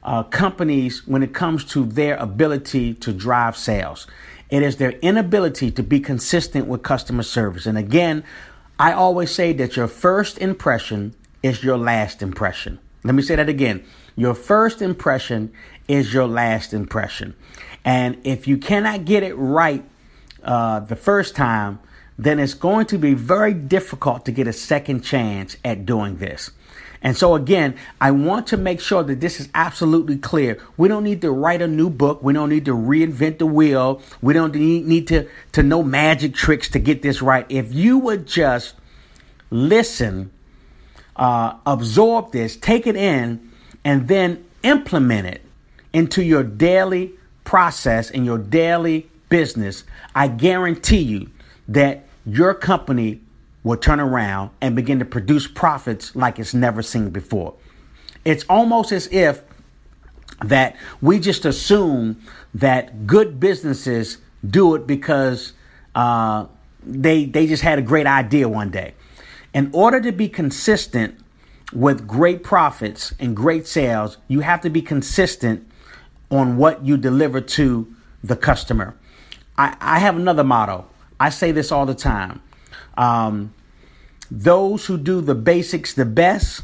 uh, 0.01 0.23
companies 0.23 1.05
when 1.07 1.21
it 1.21 1.33
comes 1.35 1.63
to 1.65 1.85
their 1.85 2.17
ability 2.17 2.95
to 2.95 3.13
drive 3.13 3.55
sales. 3.55 4.07
It 4.49 4.63
is 4.63 4.77
their 4.77 4.91
inability 4.91 5.71
to 5.71 5.83
be 5.83 5.99
consistent 5.99 6.67
with 6.67 6.83
customer 6.83 7.23
service. 7.23 7.65
And 7.65 7.77
again, 7.77 8.23
I 8.79 8.93
always 8.93 9.31
say 9.31 9.53
that 9.53 9.75
your 9.75 9.87
first 9.87 10.37
impression 10.37 11.15
is 11.43 11.63
your 11.63 11.77
last 11.77 12.21
impression. 12.21 12.79
Let 13.03 13.15
me 13.15 13.21
say 13.21 13.35
that 13.35 13.49
again. 13.49 13.83
Your 14.15 14.33
first 14.33 14.81
impression 14.81 15.51
is 15.87 16.13
your 16.13 16.27
last 16.27 16.73
impression. 16.73 17.35
And 17.85 18.17
if 18.23 18.47
you 18.47 18.57
cannot 18.57 19.05
get 19.05 19.23
it 19.23 19.33
right 19.35 19.83
uh, 20.43 20.81
the 20.81 20.95
first 20.95 21.35
time, 21.35 21.79
then 22.17 22.39
it's 22.39 22.53
going 22.53 22.85
to 22.87 22.97
be 22.97 23.13
very 23.13 23.53
difficult 23.53 24.25
to 24.25 24.31
get 24.31 24.47
a 24.47 24.53
second 24.53 25.01
chance 25.01 25.55
at 25.63 25.85
doing 25.85 26.17
this. 26.17 26.51
And 27.01 27.15
so, 27.15 27.35
again, 27.35 27.75
I 28.01 28.11
want 28.11 28.47
to 28.47 28.57
make 28.57 28.79
sure 28.79 29.03
that 29.03 29.19
this 29.19 29.39
is 29.39 29.49
absolutely 29.53 30.17
clear. 30.17 30.59
We 30.77 30.87
don't 30.87 31.03
need 31.03 31.21
to 31.21 31.31
write 31.31 31.61
a 31.61 31.67
new 31.67 31.89
book. 31.89 32.23
We 32.23 32.33
don't 32.33 32.49
need 32.49 32.65
to 32.65 32.73
reinvent 32.73 33.37
the 33.39 33.45
wheel. 33.45 34.01
We 34.21 34.33
don't 34.33 34.55
need, 34.55 35.07
to, 35.07 35.27
to 35.53 35.63
know 35.63 35.83
magic 35.83 36.33
tricks 36.33 36.69
to 36.71 36.79
get 36.79 37.01
this 37.01 37.21
right. 37.21 37.45
If 37.49 37.73
you 37.73 37.99
would 37.99 38.25
just 38.25 38.75
listen, 39.49 40.31
uh, 41.15 41.55
absorb 41.65 42.31
this, 42.31 42.57
take 42.57 42.87
it 42.87 42.95
in, 42.95 43.51
and 43.83 44.07
then 44.07 44.45
implement 44.63 45.27
it 45.27 45.41
into 45.93 46.23
your 46.23 46.43
daily 46.43 47.13
process 47.43 48.11
and 48.11 48.25
your 48.25 48.37
daily 48.37 49.09
business, 49.29 49.83
I 50.13 50.27
guarantee 50.27 51.01
you 51.01 51.29
that 51.67 52.05
your 52.25 52.53
company 52.53 53.21
will 53.67 53.77
turn 53.77 53.99
around 53.99 54.49
and 54.61 54.75
begin 54.75 54.99
to 54.99 55.05
produce 55.05 55.45
profits 55.45 56.15
like 56.15 56.39
it's 56.39 56.53
never 56.53 56.81
seen 56.81 57.09
before. 57.09 57.53
It's 58.23 58.45
almost 58.49 58.93
as 58.93 59.07
if 59.11 59.41
that 60.45 60.77
we 61.01 61.19
just 61.19 61.45
assume 61.45 62.21
that 62.53 63.05
good 63.05 63.39
businesses 63.39 64.19
do 64.47 64.75
it 64.75 64.87
because 64.87 65.53
uh, 65.95 66.45
they 66.81 67.25
they 67.25 67.45
just 67.45 67.61
had 67.61 67.77
a 67.77 67.81
great 67.81 68.07
idea 68.07 68.47
one 68.47 68.71
day. 68.71 68.93
In 69.53 69.69
order 69.73 69.99
to 70.01 70.11
be 70.11 70.29
consistent 70.29 71.19
with 71.73 72.07
great 72.07 72.43
profits 72.43 73.13
and 73.19 73.35
great 73.35 73.67
sales, 73.67 74.17
you 74.29 74.39
have 74.39 74.61
to 74.61 74.69
be 74.69 74.81
consistent 74.81 75.69
on 76.31 76.55
what 76.55 76.85
you 76.85 76.95
deliver 76.95 77.41
to 77.41 77.93
the 78.23 78.35
customer. 78.35 78.95
I, 79.57 79.75
I 79.81 79.99
have 79.99 80.15
another 80.15 80.43
motto. 80.43 80.85
I 81.19 81.29
say 81.29 81.51
this 81.51 81.71
all 81.71 81.85
the 81.85 81.95
time. 81.95 82.41
Um, 82.97 83.53
those 84.29 84.85
who 84.85 84.97
do 84.97 85.21
the 85.21 85.35
basics 85.35 85.93
the 85.93 86.05
best 86.05 86.63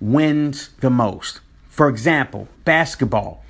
wins 0.00 0.70
the 0.80 0.90
most. 0.90 1.40
For 1.68 1.88
example, 1.88 2.48
basketball. 2.64 3.44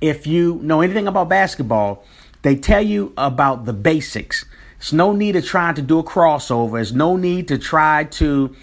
If 0.00 0.26
you 0.26 0.60
know 0.62 0.80
anything 0.80 1.06
about 1.06 1.28
basketball, 1.28 2.04
they 2.42 2.56
tell 2.56 2.82
you 2.82 3.12
about 3.16 3.64
the 3.64 3.72
basics. 3.72 4.44
It's 4.78 4.92
no 4.92 5.12
need 5.12 5.32
to 5.32 5.42
try 5.42 5.72
to 5.72 5.82
do 5.82 5.98
a 5.98 6.04
crossover. 6.04 6.74
There's 6.74 6.92
no 6.92 7.16
need 7.16 7.48
to 7.48 7.58
try 7.58 8.04
to 8.04 8.54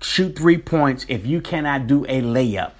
shoot 0.00 0.36
three 0.36 0.58
points 0.58 1.04
if 1.08 1.26
you 1.26 1.40
cannot 1.40 1.86
do 1.86 2.04
a 2.04 2.22
layup. 2.22 2.72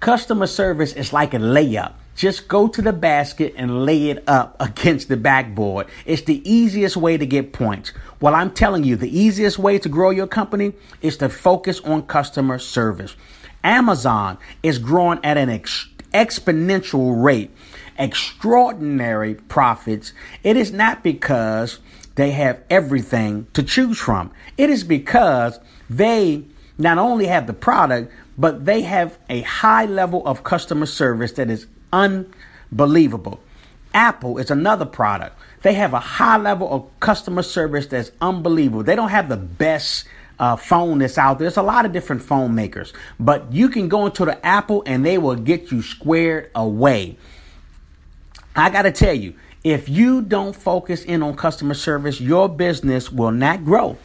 Customer 0.00 0.46
service 0.46 0.92
is 0.92 1.12
like 1.12 1.34
a 1.34 1.38
layup. 1.38 1.94
Just 2.18 2.48
go 2.48 2.66
to 2.66 2.82
the 2.82 2.92
basket 2.92 3.54
and 3.56 3.84
lay 3.84 4.10
it 4.10 4.24
up 4.26 4.56
against 4.58 5.08
the 5.08 5.16
backboard. 5.16 5.86
It's 6.04 6.22
the 6.22 6.42
easiest 6.50 6.96
way 6.96 7.16
to 7.16 7.24
get 7.24 7.52
points. 7.52 7.92
Well, 8.20 8.34
I'm 8.34 8.50
telling 8.50 8.82
you, 8.82 8.96
the 8.96 9.16
easiest 9.16 9.56
way 9.56 9.78
to 9.78 9.88
grow 9.88 10.10
your 10.10 10.26
company 10.26 10.72
is 11.00 11.16
to 11.18 11.28
focus 11.28 11.78
on 11.78 12.08
customer 12.08 12.58
service. 12.58 13.14
Amazon 13.62 14.36
is 14.64 14.80
growing 14.80 15.20
at 15.22 15.38
an 15.38 15.48
ex- 15.48 15.90
exponential 16.12 17.22
rate, 17.22 17.52
extraordinary 17.96 19.36
profits. 19.36 20.12
It 20.42 20.56
is 20.56 20.72
not 20.72 21.04
because 21.04 21.78
they 22.16 22.32
have 22.32 22.60
everything 22.68 23.46
to 23.52 23.62
choose 23.62 23.96
from, 24.00 24.32
it 24.56 24.70
is 24.70 24.82
because 24.82 25.60
they 25.88 26.46
not 26.76 26.98
only 26.98 27.26
have 27.26 27.46
the 27.46 27.52
product, 27.52 28.12
but 28.36 28.64
they 28.64 28.82
have 28.82 29.18
a 29.30 29.42
high 29.42 29.84
level 29.84 30.26
of 30.26 30.42
customer 30.42 30.86
service 30.86 31.30
that 31.32 31.48
is 31.48 31.68
unbelievable. 31.92 33.40
Apple 33.94 34.38
is 34.38 34.50
another 34.50 34.84
product. 34.84 35.38
They 35.62 35.74
have 35.74 35.92
a 35.92 36.00
high 36.00 36.36
level 36.36 36.72
of 36.72 37.00
customer 37.00 37.42
service 37.42 37.86
that's 37.86 38.12
unbelievable. 38.20 38.82
They 38.82 38.94
don't 38.94 39.08
have 39.08 39.28
the 39.28 39.36
best 39.36 40.06
uh, 40.38 40.56
phone 40.56 40.98
that's 40.98 41.18
out 41.18 41.38
there. 41.38 41.46
There's 41.46 41.56
a 41.56 41.62
lot 41.62 41.84
of 41.84 41.92
different 41.92 42.22
phone 42.22 42.54
makers, 42.54 42.92
but 43.18 43.52
you 43.52 43.68
can 43.68 43.88
go 43.88 44.06
into 44.06 44.24
the 44.24 44.44
Apple 44.46 44.82
and 44.86 45.04
they 45.04 45.18
will 45.18 45.34
get 45.34 45.72
you 45.72 45.82
squared 45.82 46.50
away. 46.54 47.16
I 48.54 48.70
got 48.70 48.82
to 48.82 48.92
tell 48.92 49.14
you, 49.14 49.34
if 49.64 49.88
you 49.88 50.22
don't 50.22 50.54
focus 50.54 51.04
in 51.04 51.22
on 51.22 51.36
customer 51.36 51.74
service, 51.74 52.20
your 52.20 52.48
business 52.48 53.10
will 53.10 53.32
not 53.32 53.64
grow. 53.64 53.98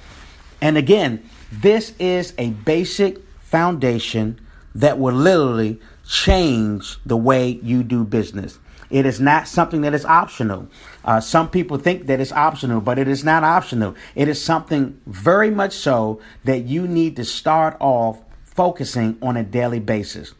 And 0.61 0.77
again, 0.77 1.27
this 1.51 1.93
is 1.99 2.33
a 2.37 2.49
basic 2.49 3.19
foundation 3.39 4.39
that 4.73 4.97
will 4.97 5.13
literally 5.13 5.79
change 6.07 6.97
the 7.05 7.17
way 7.17 7.59
you 7.63 7.83
do 7.83 8.03
business. 8.03 8.59
It 8.89 9.05
is 9.05 9.19
not 9.19 9.47
something 9.47 9.81
that 9.81 9.93
is 9.93 10.05
optional. 10.05 10.67
Uh, 11.03 11.19
some 11.19 11.49
people 11.49 11.77
think 11.77 12.05
that 12.05 12.19
it's 12.19 12.31
optional, 12.31 12.79
but 12.79 12.99
it 12.99 13.07
is 13.07 13.23
not 13.23 13.43
optional. 13.43 13.95
It 14.13 14.27
is 14.27 14.39
something 14.39 14.99
very 15.07 15.49
much 15.49 15.73
so 15.73 16.21
that 16.43 16.65
you 16.65 16.87
need 16.87 17.15
to 17.15 17.25
start 17.25 17.75
off 17.79 18.19
focusing 18.43 19.17
on 19.21 19.35
a 19.35 19.43
daily 19.43 19.79
basis. 19.79 20.33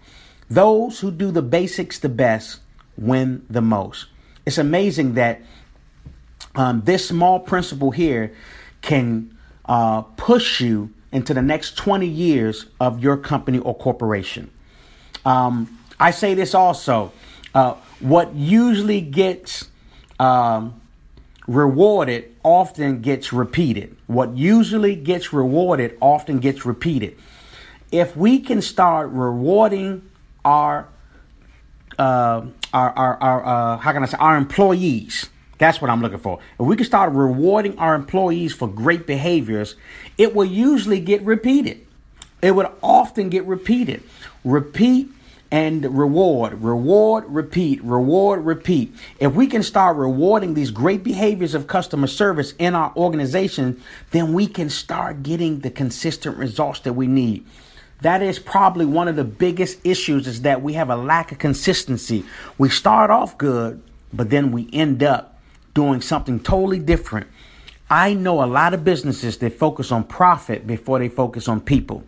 Those 0.50 1.00
who 1.00 1.10
do 1.10 1.32
the 1.32 1.41
basics 1.41 1.98
the 1.98 2.10
best 2.10 2.60
win 2.96 3.43
the 3.50 3.62
most. 3.62 4.05
It's 4.46 4.60
amazing 4.60 5.15
that 5.15 5.41
um, 6.55 6.82
this 6.86 7.08
small 7.08 7.39
principle 7.39 7.89
here 7.91 8.34
can 8.82 9.36
uh, 9.65 10.01
push 10.01 10.62
you 10.62 10.93
into 11.12 11.34
the 11.34 11.41
next 11.41 11.77
20 11.77 12.05
years 12.05 12.67
of 12.79 13.01
your 13.01 13.17
company 13.17 13.60
or 13.60 13.75
corporation. 13.75 14.51
Um, 15.25 15.80
I 16.00 16.12
say 16.12 16.34
this 16.34 16.53
also. 16.53 17.12
Uh, 17.53 17.75
what 18.00 18.34
usually 18.34 19.01
gets 19.01 19.68
um, 20.20 20.82
rewarded 21.48 22.36
often 22.44 23.01
gets 23.01 23.34
repeated. 23.34 23.96
What 24.08 24.36
usually 24.36 24.96
gets 24.96 25.34
rewarded 25.34 25.98
often 26.01 26.39
gets 26.39 26.65
repeated. 26.65 27.18
If 27.92 28.18
we 28.18 28.39
can 28.39 28.62
start 28.62 29.10
rewarding 29.12 30.10
our 30.44 30.88
uh, 32.00 32.48
our 32.74 32.89
our, 32.98 33.18
our 33.22 33.46
uh, 33.46 33.77
how 33.77 33.92
can 33.92 34.03
I 34.03 34.08
say 34.08 34.18
our 34.20 34.36
employees, 34.36 35.30
that's 35.58 35.80
what 35.80 35.92
I'm 35.92 36.01
looking 36.01 36.18
for. 36.18 36.39
If 36.60 36.65
we 36.65 36.75
can 36.75 36.86
start 36.86 37.13
rewarding 37.13 37.77
our 37.77 37.94
employees 37.94 38.53
for 38.53 38.68
great 38.68 39.06
behaviors, 39.06 39.75
it 40.18 40.36
will 40.36 40.46
usually 40.46 41.00
get 41.00 41.22
repeated. 41.22 41.86
It 42.42 42.56
would 42.56 42.68
often 42.82 43.30
get 43.30 43.46
repeated. 43.46 44.03
Repeat 44.43 45.09
and 45.51 45.97
reward, 45.97 46.63
reward, 46.63 47.25
repeat, 47.27 47.83
reward, 47.83 48.43
repeat. 48.43 48.93
If 49.19 49.33
we 49.33 49.47
can 49.47 49.62
start 49.62 49.97
rewarding 49.97 50.55
these 50.55 50.71
great 50.71 51.03
behaviors 51.03 51.53
of 51.53 51.67
customer 51.67 52.07
service 52.07 52.53
in 52.57 52.73
our 52.73 52.91
organization, 52.95 53.81
then 54.12 54.33
we 54.33 54.47
can 54.47 54.69
start 54.69 55.21
getting 55.21 55.59
the 55.59 55.69
consistent 55.69 56.38
results 56.38 56.79
that 56.81 56.93
we 56.93 57.05
need. 57.05 57.45
That 58.01 58.21
is 58.21 58.39
probably 58.39 58.85
one 58.85 59.07
of 59.07 59.15
the 59.15 59.23
biggest 59.23 59.79
issues 59.85 60.27
is 60.27 60.41
that 60.41 60.62
we 60.62 60.73
have 60.73 60.89
a 60.89 60.95
lack 60.95 61.31
of 61.31 61.38
consistency. 61.38 62.25
We 62.57 62.69
start 62.69 63.12
off 63.12 63.38
good, 63.38 63.81
but 64.12 64.29
then 64.31 64.51
we 64.51 64.69
end 64.73 65.03
up 65.03 65.39
doing 65.73 66.01
something 66.01 66.39
totally 66.39 66.79
different 66.79 67.27
I 67.93 68.15
know 68.15 68.43
a 68.43 68.47
lot 68.47 68.73
of 68.73 68.83
businesses 68.83 69.38
that 69.38 69.53
focus 69.53 69.91
on 69.91 70.05
profit 70.05 70.65
before 70.65 70.97
they 70.97 71.09
focus 71.09 71.47
on 71.47 71.62
people. 71.62 72.03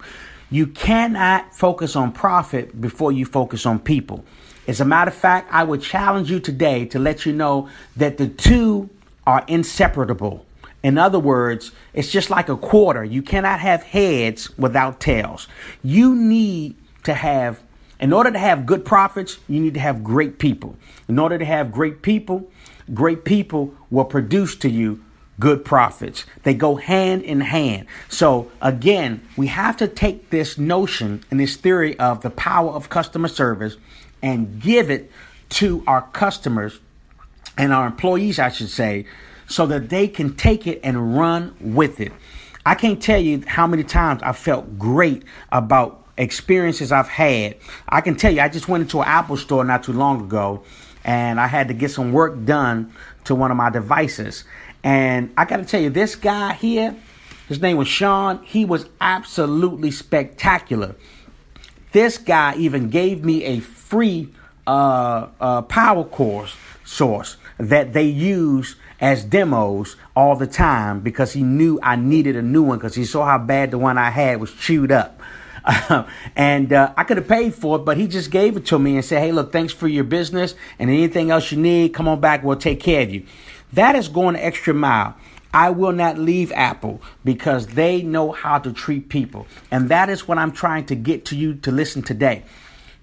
You 0.56 0.68
cannot 0.68 1.54
focus 1.54 1.98
on 1.98 2.14
profit 2.14 2.80
before 2.80 3.12
you 3.12 3.26
focus 3.26 3.66
on 3.66 3.78
people. 3.78 4.24
As 4.70 4.80
a 4.80 4.86
matter 4.86 5.10
of 5.10 5.16
fact, 5.18 5.50
I 5.52 5.66
would 5.66 5.82
challenge 5.82 6.32
you 6.32 6.40
today 6.40 6.86
to 6.86 6.98
let 6.98 7.26
you 7.26 7.34
know 7.34 7.68
that 7.98 8.16
the 8.16 8.30
two 8.30 8.90
are 9.28 9.44
inseparable. 9.50 10.46
In 10.82 10.98
other 10.98 11.20
words, 11.20 11.74
it's 11.94 12.10
just 12.10 12.30
like 12.30 12.48
a 12.48 12.56
quarter. 12.56 13.04
You 13.04 13.22
cannot 13.22 13.60
have 13.60 13.84
heads 13.84 14.58
without 14.58 15.02
tails. 15.02 15.50
You 15.84 16.16
need 16.16 16.78
to 17.04 17.16
have, 17.16 17.62
in 18.00 18.14
order 18.14 18.32
to 18.32 18.40
have 18.40 18.66
good 18.66 18.86
profits, 18.86 19.40
you 19.50 19.60
need 19.60 19.74
to 19.74 19.82
have 19.82 20.06
great 20.06 20.40
people. 20.40 20.78
In 21.10 21.20
order 21.20 21.38
to 21.38 21.44
have 21.44 21.74
great 21.74 22.02
people, 22.02 22.50
great 22.94 23.26
people 23.26 23.74
will 23.92 24.06
produce 24.06 24.56
to 24.56 24.70
you 24.70 25.04
good 25.40 25.66
profits. 25.66 26.26
They 26.44 26.54
go 26.54 26.76
hand 26.76 27.24
in 27.24 27.42
hand. 27.42 27.88
So 28.10 28.52
again, 28.62 29.28
we 29.36 29.48
have 29.48 29.78
to 29.78 29.88
take 29.88 30.30
this 30.30 30.58
notion 30.58 31.24
and 31.30 31.40
this 31.40 31.56
theory 31.56 31.98
of 32.00 32.22
the 32.22 32.30
power 32.30 32.72
of 32.72 32.90
customer 32.90 33.28
service 33.28 33.78
and 34.22 34.62
give 34.62 34.90
it 34.90 35.12
to 35.50 35.84
our 35.88 36.02
customers 36.02 36.80
and 37.58 37.74
our 37.74 37.88
employees, 37.88 38.40
I 38.40 38.50
should 38.50 38.70
say, 38.70 39.06
so 39.48 39.66
that 39.68 39.90
they 39.90 40.08
can 40.08 40.36
take 40.36 40.68
it 40.68 40.80
and 40.84 41.18
run 41.18 41.56
with 41.60 42.00
it. 42.00 42.12
I 42.66 42.76
can't 42.76 43.02
tell 43.02 43.20
you 43.20 43.44
how 43.46 43.68
many 43.68 43.84
times 43.84 44.24
I 44.24 44.32
felt 44.32 44.80
great 44.80 45.24
about 45.52 46.04
experiences 46.18 46.92
I've 46.92 47.10
had. 47.10 47.58
I 47.88 48.02
can 48.02 48.16
tell 48.16 48.34
you, 48.34 48.42
I 48.42 48.50
just 48.50 48.68
went 48.68 48.82
into 48.82 49.02
an 49.02 49.08
Apple 49.08 49.38
store 49.38 49.64
not 49.64 49.84
too 49.84 49.94
long 49.94 50.22
ago, 50.22 50.64
and 51.04 51.40
I 51.40 51.46
had 51.48 51.68
to 51.68 51.74
get 51.74 51.92
some 51.92 52.12
work 52.12 52.44
done 52.46 52.92
to 53.26 53.36
one 53.36 53.52
of 53.52 53.58
my 53.58 53.70
devices. 53.70 54.46
And 54.86 55.34
I 55.36 55.46
got 55.46 55.58
to 55.58 55.66
tell 55.66 55.82
you, 55.82 55.90
this 55.90 56.16
guy 56.16 56.54
here, 56.54 56.96
his 57.48 57.60
name 57.60 57.76
was 57.76 57.88
Sean. 57.88 58.44
He 58.44 58.66
was 58.66 58.88
absolutely 59.02 59.90
spectacular. 59.90 60.96
This 61.92 62.20
guy 62.20 62.56
even 62.58 62.92
gave 62.92 63.26
me 63.26 63.44
a 63.46 63.62
free 63.62 64.32
uh, 64.68 65.28
uh, 65.42 65.62
power 65.64 66.04
course 66.04 66.56
source 66.84 67.38
that 67.58 67.94
they 67.94 68.04
use 68.04 68.76
as 69.02 69.24
demos 69.24 69.96
all 70.16 70.36
the 70.36 70.46
time 70.46 71.00
because 71.00 71.34
he 71.34 71.42
knew 71.42 71.80
I 71.82 71.96
needed 71.96 72.36
a 72.36 72.44
new 72.44 72.62
one 72.62 72.78
because 72.78 72.94
he 72.94 73.06
saw 73.06 73.26
how 73.26 73.40
bad 73.40 73.72
the 73.72 73.80
one 73.80 73.98
I 73.98 74.12
had 74.12 74.40
was 74.40 74.54
chewed 74.54 74.92
up. 74.92 75.20
and 76.36 76.72
uh, 76.72 76.94
I 76.96 77.04
could 77.06 77.18
have 77.18 77.28
paid 77.28 77.56
for 77.56 77.78
it, 77.78 77.80
but 77.80 77.98
he 77.98 78.08
just 78.08 78.30
gave 78.30 78.56
it 78.56 78.68
to 78.68 78.78
me 78.78 78.98
and 78.98 79.04
said, 79.04 79.20
"Hey, 79.20 79.32
look, 79.32 79.52
thanks 79.52 79.74
for 79.74 79.88
your 79.88 80.04
business, 80.04 80.54
and 80.78 80.92
anything 80.92 81.32
else 81.32 81.52
you 81.52 81.58
need, 81.58 81.92
come 81.92 82.08
on 82.08 82.20
back. 82.20 82.44
We'll 82.44 82.56
take 82.56 82.80
care 82.80 83.02
of 83.02 83.12
you." 83.12 83.26
That 83.76 83.96
is 83.96 84.08
going 84.08 84.34
the 84.34 84.46
extra 84.46 84.74
mile. 84.74 85.16
I 85.54 85.70
will 85.70 85.92
not 85.92 86.18
leave 86.18 86.52
Apple 86.54 87.02
because 87.24 87.68
they 87.68 88.02
know 88.02 88.32
how 88.32 88.58
to 88.60 88.74
treat 88.74 89.08
people, 89.08 89.48
and 89.72 89.90
that 89.90 90.10
is 90.10 90.28
what 90.28 90.38
I'm 90.38 90.52
trying 90.52 90.86
to 90.88 90.96
get 90.96 91.26
to 91.26 91.36
you 91.36 91.56
to 91.56 91.72
listen 91.72 92.02
today. 92.02 92.44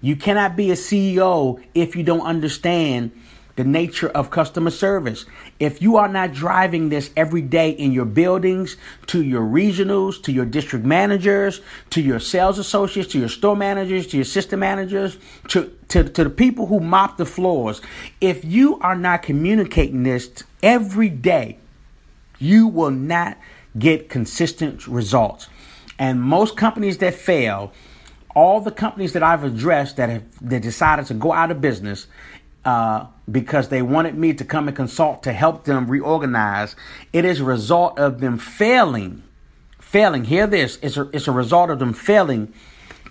You 0.01 0.15
cannot 0.15 0.55
be 0.55 0.69
a 0.69 0.75
CEO 0.75 1.63
if 1.73 1.95
you 1.95 2.03
don't 2.03 2.21
understand 2.21 3.11
the 3.55 3.63
nature 3.63 4.09
of 4.09 4.31
customer 4.31 4.71
service. 4.71 5.25
If 5.59 5.81
you 5.81 5.97
are 5.97 6.07
not 6.07 6.33
driving 6.33 6.89
this 6.89 7.11
every 7.15 7.41
day 7.41 7.69
in 7.69 7.91
your 7.91 8.05
buildings, 8.05 8.77
to 9.07 9.21
your 9.21 9.43
regionals, 9.43 10.21
to 10.23 10.31
your 10.31 10.45
district 10.45 10.85
managers, 10.85 11.61
to 11.91 12.01
your 12.01 12.19
sales 12.19 12.57
associates, 12.57 13.11
to 13.11 13.19
your 13.19 13.29
store 13.29 13.55
managers, 13.55 14.07
to 14.07 14.17
your 14.17 14.25
system 14.25 14.59
managers, 14.61 15.17
to, 15.49 15.71
to, 15.89 16.03
to 16.03 16.23
the 16.23 16.29
people 16.29 16.65
who 16.65 16.79
mop 16.79 17.17
the 17.17 17.25
floors, 17.25 17.81
if 18.19 18.43
you 18.43 18.79
are 18.79 18.95
not 18.95 19.21
communicating 19.21 20.03
this 20.03 20.31
every 20.63 21.09
day, 21.09 21.59
you 22.39 22.67
will 22.67 22.91
not 22.91 23.37
get 23.77 24.09
consistent 24.09 24.87
results. 24.87 25.47
And 25.99 26.21
most 26.21 26.57
companies 26.57 26.97
that 26.99 27.13
fail, 27.13 27.71
all 28.35 28.59
the 28.59 28.71
companies 28.71 29.13
that 29.13 29.21
I've 29.21 29.43
addressed 29.43 29.97
that 29.97 30.09
have 30.09 30.49
that 30.49 30.61
decided 30.61 31.05
to 31.07 31.13
go 31.13 31.31
out 31.31 31.51
of 31.51 31.61
business 31.61 32.07
uh, 32.65 33.07
because 33.29 33.69
they 33.69 33.81
wanted 33.81 34.17
me 34.17 34.33
to 34.33 34.45
come 34.45 34.67
and 34.67 34.75
consult 34.75 35.23
to 35.23 35.33
help 35.33 35.65
them 35.65 35.87
reorganize. 35.87 36.75
It 37.11 37.25
is 37.25 37.39
a 37.39 37.43
result 37.43 37.97
of 37.99 38.19
them 38.19 38.37
failing. 38.37 39.23
Failing. 39.79 40.25
Hear 40.25 40.47
this. 40.47 40.77
It's 40.81 40.97
a, 40.97 41.09
it's 41.13 41.27
a 41.27 41.31
result 41.31 41.69
of 41.69 41.79
them 41.79 41.93
failing 41.93 42.53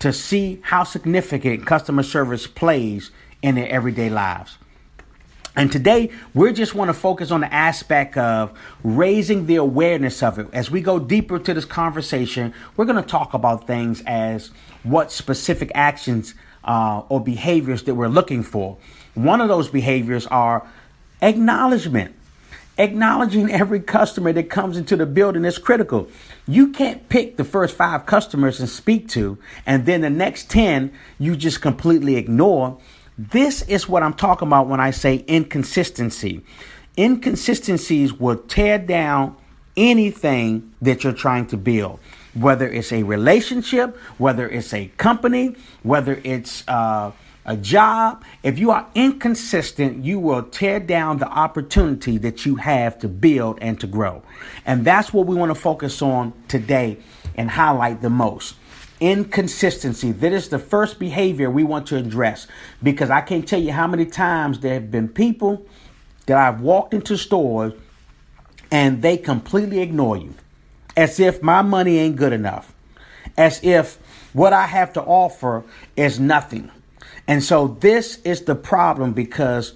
to 0.01 0.13
see 0.13 0.61
how 0.63 0.85
significant 0.85 1.67
customer 1.67 2.03
service 2.03 2.47
plays 2.47 3.11
in 3.41 3.55
their 3.55 3.69
everyday 3.69 4.11
lives. 4.11 4.59
And 5.55 5.71
today, 5.71 6.11
we 6.33 6.51
just 6.55 6.75
want 6.75 6.89
to 6.89 6.95
focus 6.95 7.31
on 7.31 7.43
the 7.43 7.53
aspect 7.53 8.17
of 8.17 8.59
raising 8.83 9.45
the 9.45 9.57
awareness 9.57 10.23
of 10.23 10.39
it. 10.39 10.47
As 10.53 10.71
we 10.71 10.81
go 10.81 10.99
deeper 10.99 11.39
to 11.39 11.53
this 11.53 11.67
conversation, 11.67 12.55
we're 12.77 12.87
going 12.87 13.03
to 13.03 13.09
talk 13.09 13.35
about 13.35 13.67
things 13.67 14.03
as 14.07 14.51
what 14.83 15.13
specific 15.13 15.71
actions 15.75 16.35
uh, 16.65 17.03
or 17.11 17.23
behaviors 17.23 17.83
that 17.83 17.95
we're 17.95 18.09
looking 18.09 18.43
for. 18.43 18.79
One 19.15 19.41
of 19.41 19.49
those 19.49 19.69
behaviors 19.69 20.27
are 20.27 20.67
acknowledgement. 21.21 22.15
Acknowledging 22.79 23.51
every 23.51 23.81
customer 23.81 24.33
that 24.33 24.49
comes 24.49 24.79
into 24.79 24.97
the 24.97 25.05
building 25.05 25.45
is 25.45 25.59
critical. 25.59 26.09
You 26.49 26.69
can't 26.73 27.07
pick 27.11 27.37
the 27.37 27.45
first 27.45 27.77
five 27.77 28.07
customers 28.07 28.61
and 28.61 28.69
speak 28.69 29.09
to, 29.11 29.39
and 29.67 29.85
then 29.85 30.01
the 30.01 30.11
next 30.11 30.51
10 30.51 30.91
you 31.19 31.37
just 31.37 31.61
completely 31.61 32.17
ignore. 32.17 32.79
This 33.19 33.63
is 33.63 33.89
what 33.89 34.03
I'm 34.03 34.15
talking 34.15 34.49
about 34.49 34.69
when 34.69 34.81
I 34.81 34.91
say 34.91 35.17
inconsistency. 35.29 36.43
Inconsistencies 36.97 38.15
will 38.15 38.37
tear 38.37 38.79
down 38.79 39.37
anything 39.77 40.73
that 40.81 41.05
you're 41.05 41.13
trying 41.13 41.47
to 41.49 41.57
build 41.57 42.01
whether 42.35 42.67
it's 42.69 42.93
a 42.93 43.03
relationship, 43.03 43.97
whether 44.19 44.49
it's 44.49 44.73
a 44.73 44.87
company, 44.97 45.55
whether 45.83 46.21
it's 46.25 46.67
uh, 46.69 47.13
a 47.45 47.57
job, 47.57 48.25
if 48.43 48.59
you 48.59 48.71
are 48.71 48.87
inconsistent, 48.95 50.05
you 50.05 50.21
will 50.21 50.45
tear 50.45 50.79
down 50.79 51.19
the 51.19 51.29
opportunity 51.29 52.17
that 52.19 52.47
you 52.47 52.57
have 52.57 52.99
to 53.01 53.09
build 53.09 53.59
and 53.61 53.81
to 53.81 53.87
grow. 53.87 54.23
And 54.65 54.85
that's 54.85 55.13
what 55.13 55.27
we 55.27 55.35
want 55.35 55.51
to 55.51 55.61
focus 55.61 56.01
on 56.03 56.33
today 56.47 56.99
and 57.37 57.51
highlight 57.51 58.01
the 58.01 58.11
most. 58.11 58.55
Inconsistency. 59.01 60.13
That 60.13 60.33
is 60.33 60.51
the 60.51 60.61
first 60.61 61.01
behavior 61.01 61.51
we 61.51 61.65
want 61.65 61.89
to 61.89 61.97
address 61.97 62.47
because 62.81 63.11
I 63.11 63.21
can't 63.21 63.47
tell 63.47 63.61
you 63.61 63.73
how 63.73 63.89
many 63.89 64.07
times 64.07 64.61
there 64.61 64.75
have 64.75 64.93
been 64.93 65.09
people 65.09 65.67
that 66.27 66.37
I've 66.37 66.61
walked 66.61 66.95
into 66.95 67.19
stores 67.19 67.73
and 68.71 69.03
they 69.03 69.17
completely 69.17 69.81
ignore 69.81 70.17
you 70.17 70.35
as 70.97 71.19
if 71.19 71.43
my 71.43 71.63
money 71.63 71.99
ain't 71.99 72.17
good 72.17 72.33
enough, 72.33 72.73
as 73.37 73.59
if 73.65 73.99
what 74.33 74.53
I 74.53 74.67
have 74.67 74.93
to 74.93 75.03
offer 75.03 75.65
is 75.97 76.21
nothing 76.21 76.71
and 77.33 77.43
so 77.43 77.79
this 77.81 78.19
is 78.25 78.43
the 78.43 78.55
problem 78.55 79.15
because 79.15 79.73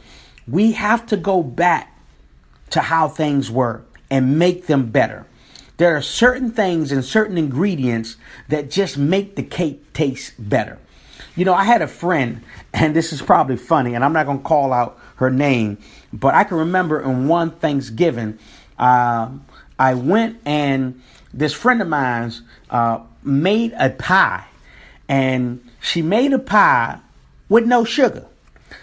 we 0.46 0.72
have 0.72 1.06
to 1.06 1.16
go 1.16 1.42
back 1.42 1.98
to 2.68 2.82
how 2.82 3.08
things 3.08 3.50
were 3.50 3.82
and 4.10 4.38
make 4.38 4.66
them 4.66 4.90
better. 4.90 5.24
There 5.78 5.96
are 5.96 6.02
certain 6.02 6.50
things 6.50 6.92
and 6.92 7.02
certain 7.02 7.38
ingredients 7.38 8.16
that 8.48 8.70
just 8.70 8.98
make 8.98 9.36
the 9.36 9.42
cake 9.42 9.94
taste 9.94 10.34
better. 10.38 10.78
You 11.34 11.46
know, 11.46 11.54
I 11.54 11.64
had 11.64 11.80
a 11.80 11.88
friend, 11.88 12.42
and 12.74 12.94
this 12.94 13.10
is 13.10 13.22
probably 13.22 13.56
funny, 13.56 13.94
and 13.94 14.04
I'm 14.04 14.12
not 14.12 14.26
going 14.26 14.40
to 14.40 14.44
call 14.44 14.74
out 14.74 14.98
her 15.14 15.30
name, 15.30 15.78
but 16.12 16.34
I 16.34 16.44
can 16.44 16.58
remember 16.58 17.00
in 17.00 17.26
one 17.26 17.52
Thanksgiving, 17.52 18.38
uh, 18.78 19.30
I 19.78 19.94
went 19.94 20.40
and 20.44 21.00
this 21.32 21.54
friend 21.54 21.80
of 21.80 21.88
mine's 21.88 22.42
uh, 22.68 23.00
made 23.22 23.72
a 23.78 23.88
pie, 23.88 24.44
and 25.08 25.66
she 25.80 26.02
made 26.02 26.34
a 26.34 26.38
pie 26.38 27.00
with 27.48 27.66
no 27.66 27.84
sugar. 27.84 28.26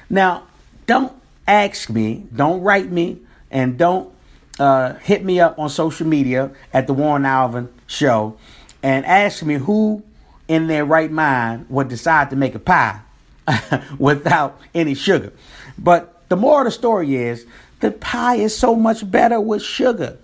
Now, 0.10 0.44
don't 0.86 1.14
ask 1.48 1.90
me, 1.90 2.26
don't 2.36 2.62
write 2.62 2.92
me, 2.92 3.20
and 3.52 3.78
don't 3.78 4.14
uh, 4.60 4.94
hit 4.96 5.24
me 5.24 5.40
up 5.40 5.58
on 5.60 5.70
social 5.70 6.08
media 6.08 6.52
at 6.74 6.88
the 6.88 6.94
Warren 6.94 7.26
Alvin 7.26 7.70
Show 7.88 8.38
and 8.82 9.06
ask 9.06 9.44
me 9.44 9.56
who 9.56 10.04
in 10.48 10.68
their 10.68 10.86
right 10.86 11.12
mind 11.12 11.66
would 11.70 11.88
decide 11.88 12.30
to 12.30 12.36
make 12.36 12.54
a 12.54 12.60
pie 12.60 13.00
without 13.98 14.60
any 14.76 14.94
sugar. 14.94 15.32
But 15.78 16.28
the 16.30 16.36
moral 16.36 16.60
of 16.60 16.66
the 16.66 16.72
story 16.72 17.16
is 17.16 17.46
the 17.80 17.92
pie 17.92 18.36
is 18.36 18.56
so 18.56 18.76
much 18.76 19.10
better 19.10 19.40
with 19.40 19.64
sugar. 19.64 20.18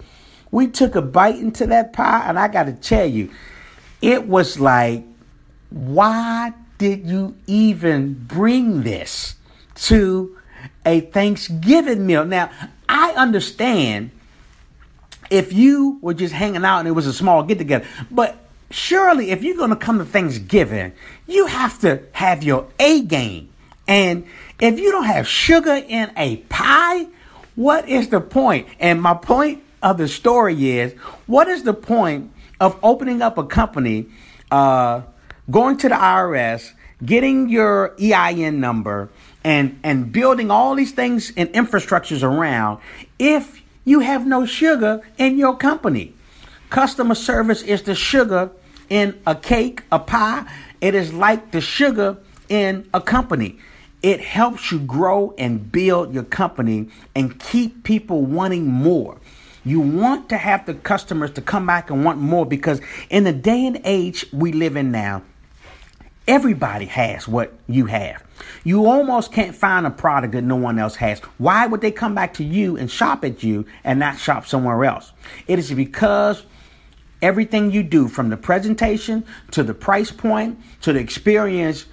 We 0.51 0.67
took 0.67 0.95
a 0.95 1.01
bite 1.01 1.35
into 1.35 1.67
that 1.67 1.93
pie, 1.93 2.23
and 2.27 2.39
I 2.39 2.47
got 2.47 2.63
to 2.63 2.73
tell 2.73 3.05
you, 3.05 3.29
it 4.01 4.27
was 4.27 4.59
like, 4.59 5.03
why 5.69 6.53
did 6.79 7.05
you 7.05 7.35
even 7.45 8.13
bring 8.13 8.81
this 8.81 9.35
to 9.75 10.35
a 10.85 11.01
Thanksgiving 11.01 12.07
meal? 12.07 12.25
Now, 12.25 12.49
I 12.87 13.11
understand 13.11 14.11
if 15.29 15.53
you 15.53 15.99
were 16.01 16.15
just 16.15 16.33
hanging 16.33 16.65
out 16.65 16.79
and 16.79 16.87
it 16.87 16.91
was 16.91 17.05
a 17.05 17.13
small 17.13 17.43
get 17.43 17.59
together, 17.59 17.85
but 18.09 18.37
surely 18.71 19.29
if 19.29 19.43
you're 19.43 19.57
going 19.57 19.69
to 19.69 19.75
come 19.75 19.99
to 19.99 20.05
Thanksgiving, 20.05 20.93
you 21.27 21.45
have 21.45 21.79
to 21.81 22.01
have 22.13 22.43
your 22.43 22.67
A 22.79 23.01
game. 23.01 23.49
And 23.87 24.25
if 24.59 24.79
you 24.79 24.91
don't 24.91 25.05
have 25.05 25.27
sugar 25.27 25.75
in 25.75 26.11
a 26.15 26.37
pie, 26.37 27.07
what 27.55 27.89
is 27.89 28.09
the 28.09 28.21
point? 28.21 28.67
And 28.79 29.01
my 29.01 29.15
point 29.15 29.63
of 29.83 29.97
the 29.97 30.07
story 30.07 30.77
is 30.77 30.93
what 31.27 31.49
is 31.49 31.63
the 31.63 31.73
point 31.73 32.31
of 32.59 32.79
opening 32.81 33.21
up 33.21 33.37
a 33.37 33.43
company? 33.43 34.07
Uh, 34.49 35.01
going 35.49 35.77
to 35.77 35.89
the 35.89 35.95
IRS, 35.95 36.73
getting 37.03 37.49
your 37.49 37.95
EIN 37.99 38.59
number, 38.59 39.09
and, 39.43 39.79
and 39.83 40.11
building 40.11 40.51
all 40.51 40.75
these 40.75 40.91
things 40.91 41.31
and 41.37 41.49
infrastructures 41.49 42.23
around 42.23 42.79
if 43.17 43.61
you 43.85 44.01
have 44.01 44.27
no 44.27 44.45
sugar 44.45 45.01
in 45.17 45.37
your 45.37 45.55
company. 45.55 46.13
Customer 46.69 47.15
service 47.15 47.61
is 47.61 47.83
the 47.83 47.95
sugar 47.95 48.51
in 48.89 49.19
a 49.25 49.35
cake, 49.35 49.83
a 49.91 49.99
pie. 49.99 50.45
It 50.81 50.93
is 50.93 51.13
like 51.13 51.51
the 51.51 51.61
sugar 51.61 52.17
in 52.49 52.87
a 52.93 53.01
company. 53.01 53.57
It 54.01 54.21
helps 54.21 54.71
you 54.71 54.79
grow 54.79 55.33
and 55.37 55.71
build 55.71 56.13
your 56.13 56.23
company 56.23 56.89
and 57.15 57.39
keep 57.39 57.83
people 57.83 58.21
wanting 58.21 58.67
more. 58.67 59.17
You 59.65 59.81
want 59.81 60.29
to 60.29 60.37
have 60.37 60.65
the 60.65 60.73
customers 60.73 61.31
to 61.31 61.41
come 61.41 61.65
back 61.65 61.89
and 61.89 62.05
want 62.05 62.19
more 62.19 62.45
because 62.45 62.81
in 63.09 63.25
the 63.25 63.33
day 63.33 63.65
and 63.65 63.81
age 63.83 64.25
we 64.31 64.51
live 64.51 64.75
in 64.77 64.91
now, 64.91 65.23
Everybody 66.29 66.85
has 66.85 67.27
what 67.27 67.53
you 67.67 67.87
have. 67.87 68.23
You 68.63 68.85
almost 68.85 69.33
can't 69.33 69.55
find 69.55 69.85
a 69.85 69.89
product 69.89 70.33
that 70.33 70.43
no 70.43 70.55
one 70.55 70.79
else 70.79 70.95
has. 70.95 71.19
Why 71.39 71.67
would 71.67 71.81
they 71.81 71.91
come 71.91 72.15
back 72.15 72.35
to 72.35 72.43
you 72.43 72.77
and 72.77 72.89
shop 72.89 73.25
at 73.25 73.43
you 73.43 73.65
and 73.83 73.99
not 73.99 74.17
shop 74.17 74.45
somewhere 74.45 74.85
else? 74.85 75.11
It 75.47 75.59
is 75.59 75.73
because 75.73 76.43
Everything 77.21 77.71
you 77.71 77.83
do, 77.83 78.07
from 78.07 78.29
the 78.29 78.37
presentation 78.37 79.25
to 79.51 79.61
the 79.61 79.73
price 79.73 80.09
point 80.09 80.57
to 80.81 80.93
the 80.93 80.99
experience, 80.99 81.85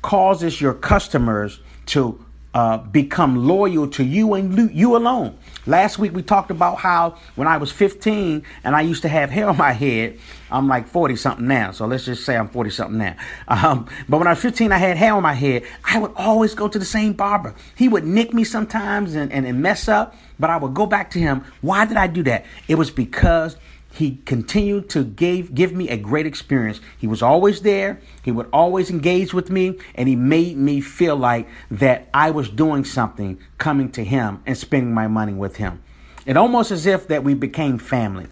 causes 0.00 0.60
your 0.60 0.72
customers 0.72 1.60
to 1.86 2.24
uh, 2.52 2.78
become 2.78 3.46
loyal 3.46 3.88
to 3.88 4.04
you 4.04 4.34
and 4.34 4.74
you 4.74 4.96
alone. 4.96 5.38
Last 5.66 5.98
week 5.98 6.12
we 6.12 6.22
talked 6.22 6.50
about 6.50 6.78
how 6.78 7.16
when 7.36 7.46
I 7.46 7.58
was 7.58 7.70
15 7.70 8.42
and 8.64 8.74
I 8.74 8.80
used 8.80 9.02
to 9.02 9.08
have 9.08 9.30
hair 9.30 9.48
on 9.48 9.56
my 9.56 9.72
head, 9.72 10.18
I'm 10.50 10.66
like 10.66 10.88
40 10.88 11.14
something 11.16 11.46
now. 11.46 11.70
So 11.70 11.86
let's 11.86 12.06
just 12.06 12.24
say 12.24 12.36
I'm 12.36 12.48
40 12.48 12.70
something 12.70 12.98
now. 12.98 13.16
Um, 13.46 13.86
but 14.08 14.18
when 14.18 14.26
I 14.26 14.30
was 14.30 14.40
15, 14.40 14.72
I 14.72 14.78
had 14.78 14.96
hair 14.96 15.14
on 15.14 15.22
my 15.22 15.34
head. 15.34 15.64
I 15.84 15.98
would 15.98 16.12
always 16.16 16.54
go 16.54 16.66
to 16.66 16.78
the 16.78 16.84
same 16.84 17.12
barber. 17.12 17.54
He 17.76 17.88
would 17.88 18.04
nick 18.04 18.32
me 18.32 18.42
sometimes 18.42 19.14
and, 19.14 19.30
and, 19.32 19.46
and 19.46 19.62
mess 19.62 19.86
up, 19.86 20.16
but 20.38 20.50
I 20.50 20.56
would 20.56 20.74
go 20.74 20.86
back 20.86 21.10
to 21.12 21.18
him. 21.18 21.44
Why 21.60 21.84
did 21.84 21.96
I 21.96 22.06
do 22.06 22.22
that? 22.24 22.46
It 22.66 22.76
was 22.76 22.90
because 22.90 23.56
he 23.92 24.16
continued 24.24 24.88
to 24.90 25.04
give 25.04 25.54
give 25.54 25.72
me 25.72 25.88
a 25.88 25.96
great 25.96 26.26
experience. 26.26 26.80
He 26.96 27.06
was 27.06 27.22
always 27.22 27.62
there. 27.62 28.00
He 28.22 28.30
would 28.30 28.48
always 28.52 28.90
engage 28.90 29.34
with 29.34 29.50
me, 29.50 29.78
and 29.94 30.08
he 30.08 30.16
made 30.16 30.56
me 30.56 30.80
feel 30.80 31.16
like 31.16 31.48
that 31.70 32.08
I 32.14 32.30
was 32.30 32.48
doing 32.48 32.84
something, 32.84 33.38
coming 33.58 33.90
to 33.92 34.04
him 34.04 34.42
and 34.46 34.56
spending 34.56 34.94
my 34.94 35.08
money 35.08 35.32
with 35.32 35.56
him. 35.56 35.82
It 36.24 36.36
almost 36.36 36.70
as 36.70 36.86
if 36.86 37.08
that 37.08 37.24
we 37.24 37.34
became 37.34 37.78
family. 37.78 38.26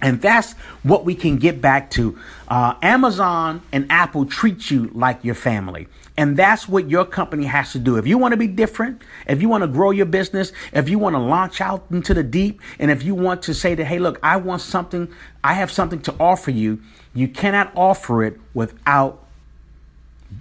And 0.00 0.22
that's 0.22 0.52
what 0.84 1.04
we 1.04 1.14
can 1.16 1.38
get 1.38 1.60
back 1.60 1.90
to. 1.92 2.18
Uh, 2.46 2.74
Amazon 2.82 3.62
and 3.72 3.90
Apple 3.90 4.26
treat 4.26 4.70
you 4.70 4.90
like 4.94 5.24
your 5.24 5.34
family. 5.34 5.88
And 6.18 6.36
that's 6.36 6.68
what 6.68 6.90
your 6.90 7.04
company 7.04 7.44
has 7.44 7.70
to 7.72 7.78
do. 7.78 7.96
If 7.96 8.04
you 8.04 8.18
want 8.18 8.32
to 8.32 8.36
be 8.36 8.48
different, 8.48 9.02
if 9.28 9.40
you 9.40 9.48
want 9.48 9.62
to 9.62 9.68
grow 9.68 9.92
your 9.92 10.04
business, 10.04 10.50
if 10.72 10.88
you 10.88 10.98
want 10.98 11.14
to 11.14 11.20
launch 11.20 11.60
out 11.60 11.84
into 11.92 12.12
the 12.12 12.24
deep, 12.24 12.60
and 12.80 12.90
if 12.90 13.04
you 13.04 13.14
want 13.14 13.40
to 13.44 13.54
say 13.54 13.76
that, 13.76 13.84
hey, 13.84 14.00
look, 14.00 14.18
I 14.20 14.36
want 14.36 14.60
something, 14.60 15.14
I 15.44 15.54
have 15.54 15.70
something 15.70 16.00
to 16.02 16.14
offer 16.18 16.50
you, 16.50 16.82
you 17.14 17.28
cannot 17.28 17.70
offer 17.76 18.24
it 18.24 18.40
without 18.52 19.24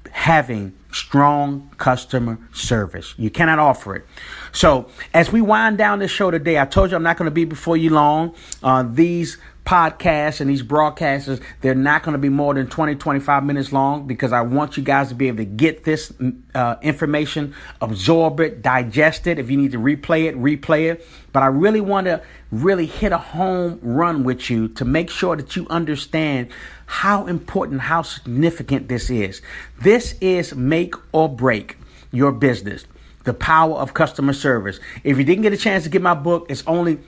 having 0.10 0.74
strong 0.92 1.70
customer 1.78 2.40
service. 2.54 3.14
You 3.16 3.30
cannot 3.30 3.60
offer 3.60 3.98
it. 3.98 4.06
So, 4.52 4.90
as 5.14 5.32
we 5.32 5.42
wind 5.42 5.78
down 5.78 6.00
this 6.00 6.10
show 6.10 6.32
today, 6.32 6.60
I 6.60 6.66
told 6.66 6.90
you 6.90 6.98
I'm 6.98 7.04
not 7.04 7.18
going 7.18 7.28
to 7.28 7.32
be 7.32 7.46
before 7.46 7.78
you 7.78 7.92
long. 7.92 8.34
Uh, 8.64 8.84
these 8.84 9.38
podcasts 9.68 10.40
and 10.40 10.50
these 10.50 10.62
broadcasts, 10.62 11.42
they're 11.60 11.76
not 11.76 12.02
going 12.02 12.14
to 12.14 12.18
be 12.18 12.30
more 12.30 12.54
than 12.54 12.68
20, 12.68 12.96
25 12.96 13.44
minutes 13.44 13.74
long 13.74 14.08
because 14.08 14.32
I 14.32 14.40
want 14.40 14.78
you 14.78 14.84
guys 14.84 15.10
to 15.10 15.16
be 15.16 15.28
able 15.28 15.40
to 15.40 15.46
get 15.46 15.84
this 15.84 16.14
uh, 16.56 16.78
information, 16.82 17.54
absorb 17.82 18.40
it, 18.40 18.62
digest 18.62 19.28
it. 19.28 19.38
If 19.38 19.52
you 19.52 19.58
need 19.58 19.74
to 19.74 19.78
replay 19.78 20.30
it, 20.30 20.38
replay 20.38 20.90
it. 20.90 21.06
But 21.34 21.44
I 21.44 21.48
really 21.48 21.82
want 21.82 22.06
to 22.06 22.24
really 22.50 22.86
hit 22.86 23.12
a 23.12 23.18
home 23.18 23.80
run 23.82 24.24
with 24.24 24.50
you 24.50 24.70
to 24.70 24.86
make 24.86 25.10
sure 25.10 25.36
that 25.36 25.58
you 25.58 25.68
understand 25.70 26.48
how 26.86 27.28
important, 27.28 27.82
how 27.82 28.04
significant 28.04 28.88
this 28.88 29.10
is. 29.10 29.42
This 29.82 30.16
is 30.22 30.56
make 30.56 30.96
or 31.12 31.28
break 31.28 31.78
your 32.14 32.32
business. 32.32 32.86
The 33.26 33.34
power 33.34 33.76
of 33.76 33.94
customer 33.94 34.32
service. 34.32 34.80
If 35.04 35.18
you 35.18 35.26
didn't 35.26 35.42
get 35.42 35.52
a 35.52 35.58
chance 35.58 35.84
to 35.84 35.90
get 35.90 36.02
my 36.02 36.14
book, 36.14 36.46
it's 36.50 36.64
only 36.66 37.00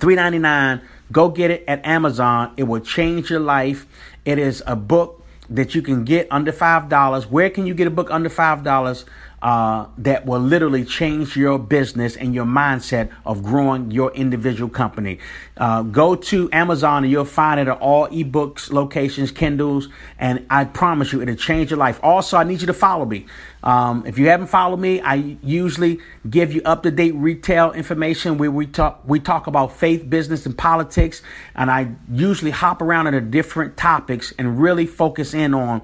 $3.99 0.00 0.82
Go 1.12 1.28
get 1.28 1.50
it 1.50 1.64
at 1.68 1.84
Amazon. 1.86 2.52
It 2.56 2.64
will 2.64 2.80
change 2.80 3.30
your 3.30 3.40
life. 3.40 3.86
It 4.24 4.38
is 4.38 4.62
a 4.66 4.76
book 4.76 5.24
that 5.48 5.74
you 5.74 5.82
can 5.82 6.04
get 6.04 6.26
under 6.30 6.52
$5. 6.52 7.30
Where 7.30 7.50
can 7.50 7.66
you 7.66 7.74
get 7.74 7.86
a 7.86 7.90
book 7.90 8.10
under 8.10 8.28
$5? 8.28 9.04
Uh, 9.42 9.86
that 9.98 10.24
will 10.26 10.40
literally 10.40 10.84
change 10.84 11.36
your 11.36 11.58
business 11.58 12.16
and 12.16 12.34
your 12.34 12.46
mindset 12.46 13.10
of 13.24 13.42
growing 13.42 13.90
your 13.90 14.12
individual 14.14 14.70
company. 14.70 15.18
Uh, 15.56 15.82
go 15.82 16.14
to 16.14 16.48
Amazon 16.52 17.04
and 17.04 17.12
you'll 17.12 17.24
find 17.24 17.60
it 17.60 17.68
at 17.68 17.78
all 17.78 18.08
ebooks 18.08 18.72
locations, 18.72 19.30
Kindles, 19.30 19.88
and 20.18 20.46
I 20.48 20.64
promise 20.64 21.12
you 21.12 21.20
it'll 21.20 21.34
change 21.34 21.70
your 21.70 21.78
life. 21.78 22.00
Also, 22.02 22.36
I 22.36 22.44
need 22.44 22.60
you 22.60 22.66
to 22.66 22.74
follow 22.74 23.04
me. 23.04 23.26
Um, 23.62 24.04
if 24.06 24.18
you 24.18 24.28
haven't 24.28 24.46
followed 24.46 24.78
me, 24.78 25.00
I 25.00 25.36
usually 25.42 25.98
give 26.28 26.52
you 26.52 26.62
up 26.64 26.82
to 26.84 26.90
date 26.90 27.14
retail 27.16 27.72
information 27.72 28.38
where 28.38 28.50
we 28.50 28.66
talk 28.66 29.02
we 29.04 29.18
talk 29.18 29.48
about 29.48 29.76
faith, 29.76 30.08
business, 30.08 30.46
and 30.46 30.56
politics, 30.56 31.20
and 31.54 31.70
I 31.70 31.94
usually 32.10 32.52
hop 32.52 32.80
around 32.80 33.08
into 33.08 33.20
different 33.20 33.76
topics 33.76 34.32
and 34.38 34.60
really 34.60 34.86
focus 34.86 35.34
in 35.34 35.52
on 35.52 35.82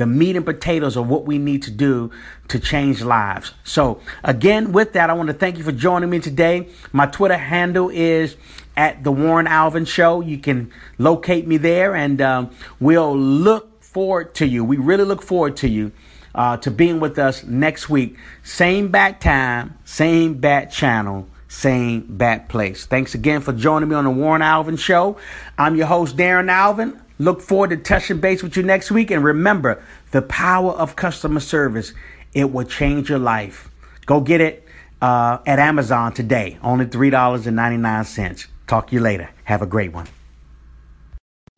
the 0.00 0.06
meat 0.06 0.34
and 0.34 0.46
potatoes 0.46 0.96
of 0.96 1.08
what 1.10 1.26
we 1.26 1.36
need 1.36 1.62
to 1.62 1.70
do 1.70 2.10
to 2.48 2.58
change 2.58 3.02
lives. 3.02 3.52
So, 3.64 4.00
again, 4.24 4.72
with 4.72 4.94
that, 4.94 5.10
I 5.10 5.12
want 5.12 5.26
to 5.26 5.34
thank 5.34 5.58
you 5.58 5.62
for 5.62 5.72
joining 5.72 6.08
me 6.08 6.20
today. 6.20 6.68
My 6.90 7.04
Twitter 7.04 7.36
handle 7.36 7.90
is 7.90 8.34
at 8.78 9.04
the 9.04 9.12
Warren 9.12 9.46
Alvin 9.46 9.84
Show. 9.84 10.22
You 10.22 10.38
can 10.38 10.72
locate 10.96 11.46
me 11.46 11.58
there, 11.58 11.94
and 11.94 12.18
um, 12.22 12.50
we'll 12.80 13.14
look 13.14 13.84
forward 13.84 14.34
to 14.36 14.46
you. 14.46 14.64
We 14.64 14.78
really 14.78 15.04
look 15.04 15.20
forward 15.20 15.58
to 15.58 15.68
you. 15.68 15.92
Uh, 16.32 16.56
to 16.56 16.70
being 16.70 17.00
with 17.00 17.18
us 17.18 17.42
next 17.42 17.90
week. 17.90 18.16
Same 18.44 18.86
bat 18.92 19.20
time, 19.20 19.76
same 19.84 20.34
bat 20.34 20.70
channel, 20.70 21.26
same 21.48 22.06
bat 22.08 22.48
place. 22.48 22.86
Thanks 22.86 23.16
again 23.16 23.40
for 23.40 23.52
joining 23.52 23.88
me 23.88 23.96
on 23.96 24.04
the 24.04 24.10
Warren 24.10 24.40
Alvin 24.40 24.76
Show. 24.76 25.16
I'm 25.58 25.74
your 25.74 25.88
host, 25.88 26.16
Darren 26.16 26.48
Alvin. 26.48 27.00
Look 27.20 27.42
forward 27.42 27.68
to 27.68 27.76
touching 27.76 28.18
base 28.18 28.42
with 28.42 28.56
you 28.56 28.62
next 28.62 28.90
week. 28.90 29.10
And 29.10 29.22
remember, 29.22 29.82
the 30.10 30.22
power 30.22 30.72
of 30.72 30.96
customer 30.96 31.40
service, 31.40 31.92
it 32.32 32.50
will 32.50 32.64
change 32.64 33.10
your 33.10 33.18
life. 33.18 33.70
Go 34.06 34.22
get 34.22 34.40
it 34.40 34.66
uh, 35.02 35.36
at 35.44 35.58
Amazon 35.58 36.14
today, 36.14 36.58
only 36.62 36.86
$3.99. 36.86 38.46
Talk 38.66 38.86
to 38.86 38.94
you 38.94 39.02
later. 39.02 39.28
Have 39.44 39.60
a 39.60 39.66
great 39.66 39.92
one. 39.92 40.08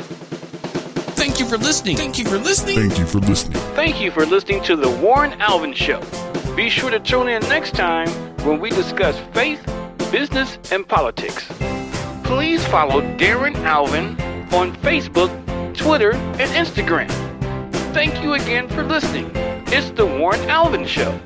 Thank 0.00 1.38
you 1.38 1.46
for 1.46 1.58
listening. 1.58 1.96
Thank 1.96 2.18
you 2.18 2.24
for 2.24 2.38
listening. 2.38 2.74
Thank 2.74 2.98
you 2.98 3.06
for 3.06 3.20
listening. 3.20 3.60
Thank 3.76 4.00
you 4.00 4.10
for 4.10 4.26
listening 4.26 4.64
to 4.64 4.74
The 4.74 4.90
Warren 4.90 5.40
Alvin 5.40 5.74
Show. 5.74 6.02
Be 6.56 6.70
sure 6.70 6.90
to 6.90 6.98
tune 6.98 7.28
in 7.28 7.40
next 7.42 7.76
time 7.76 8.08
when 8.44 8.58
we 8.58 8.70
discuss 8.70 9.16
faith, 9.32 9.64
business, 10.10 10.58
and 10.72 10.88
politics. 10.88 11.46
Please 12.24 12.66
follow 12.66 13.00
Darren 13.16 13.54
Alvin 13.58 14.20
on 14.52 14.74
Facebook 14.76 15.41
Twitter, 15.74 16.12
and 16.12 16.50
Instagram. 16.66 17.10
Thank 17.92 18.22
you 18.22 18.34
again 18.34 18.68
for 18.68 18.82
listening. 18.82 19.30
It's 19.34 19.90
The 19.90 20.06
Warren 20.06 20.40
Alvin 20.48 20.86
Show. 20.86 21.18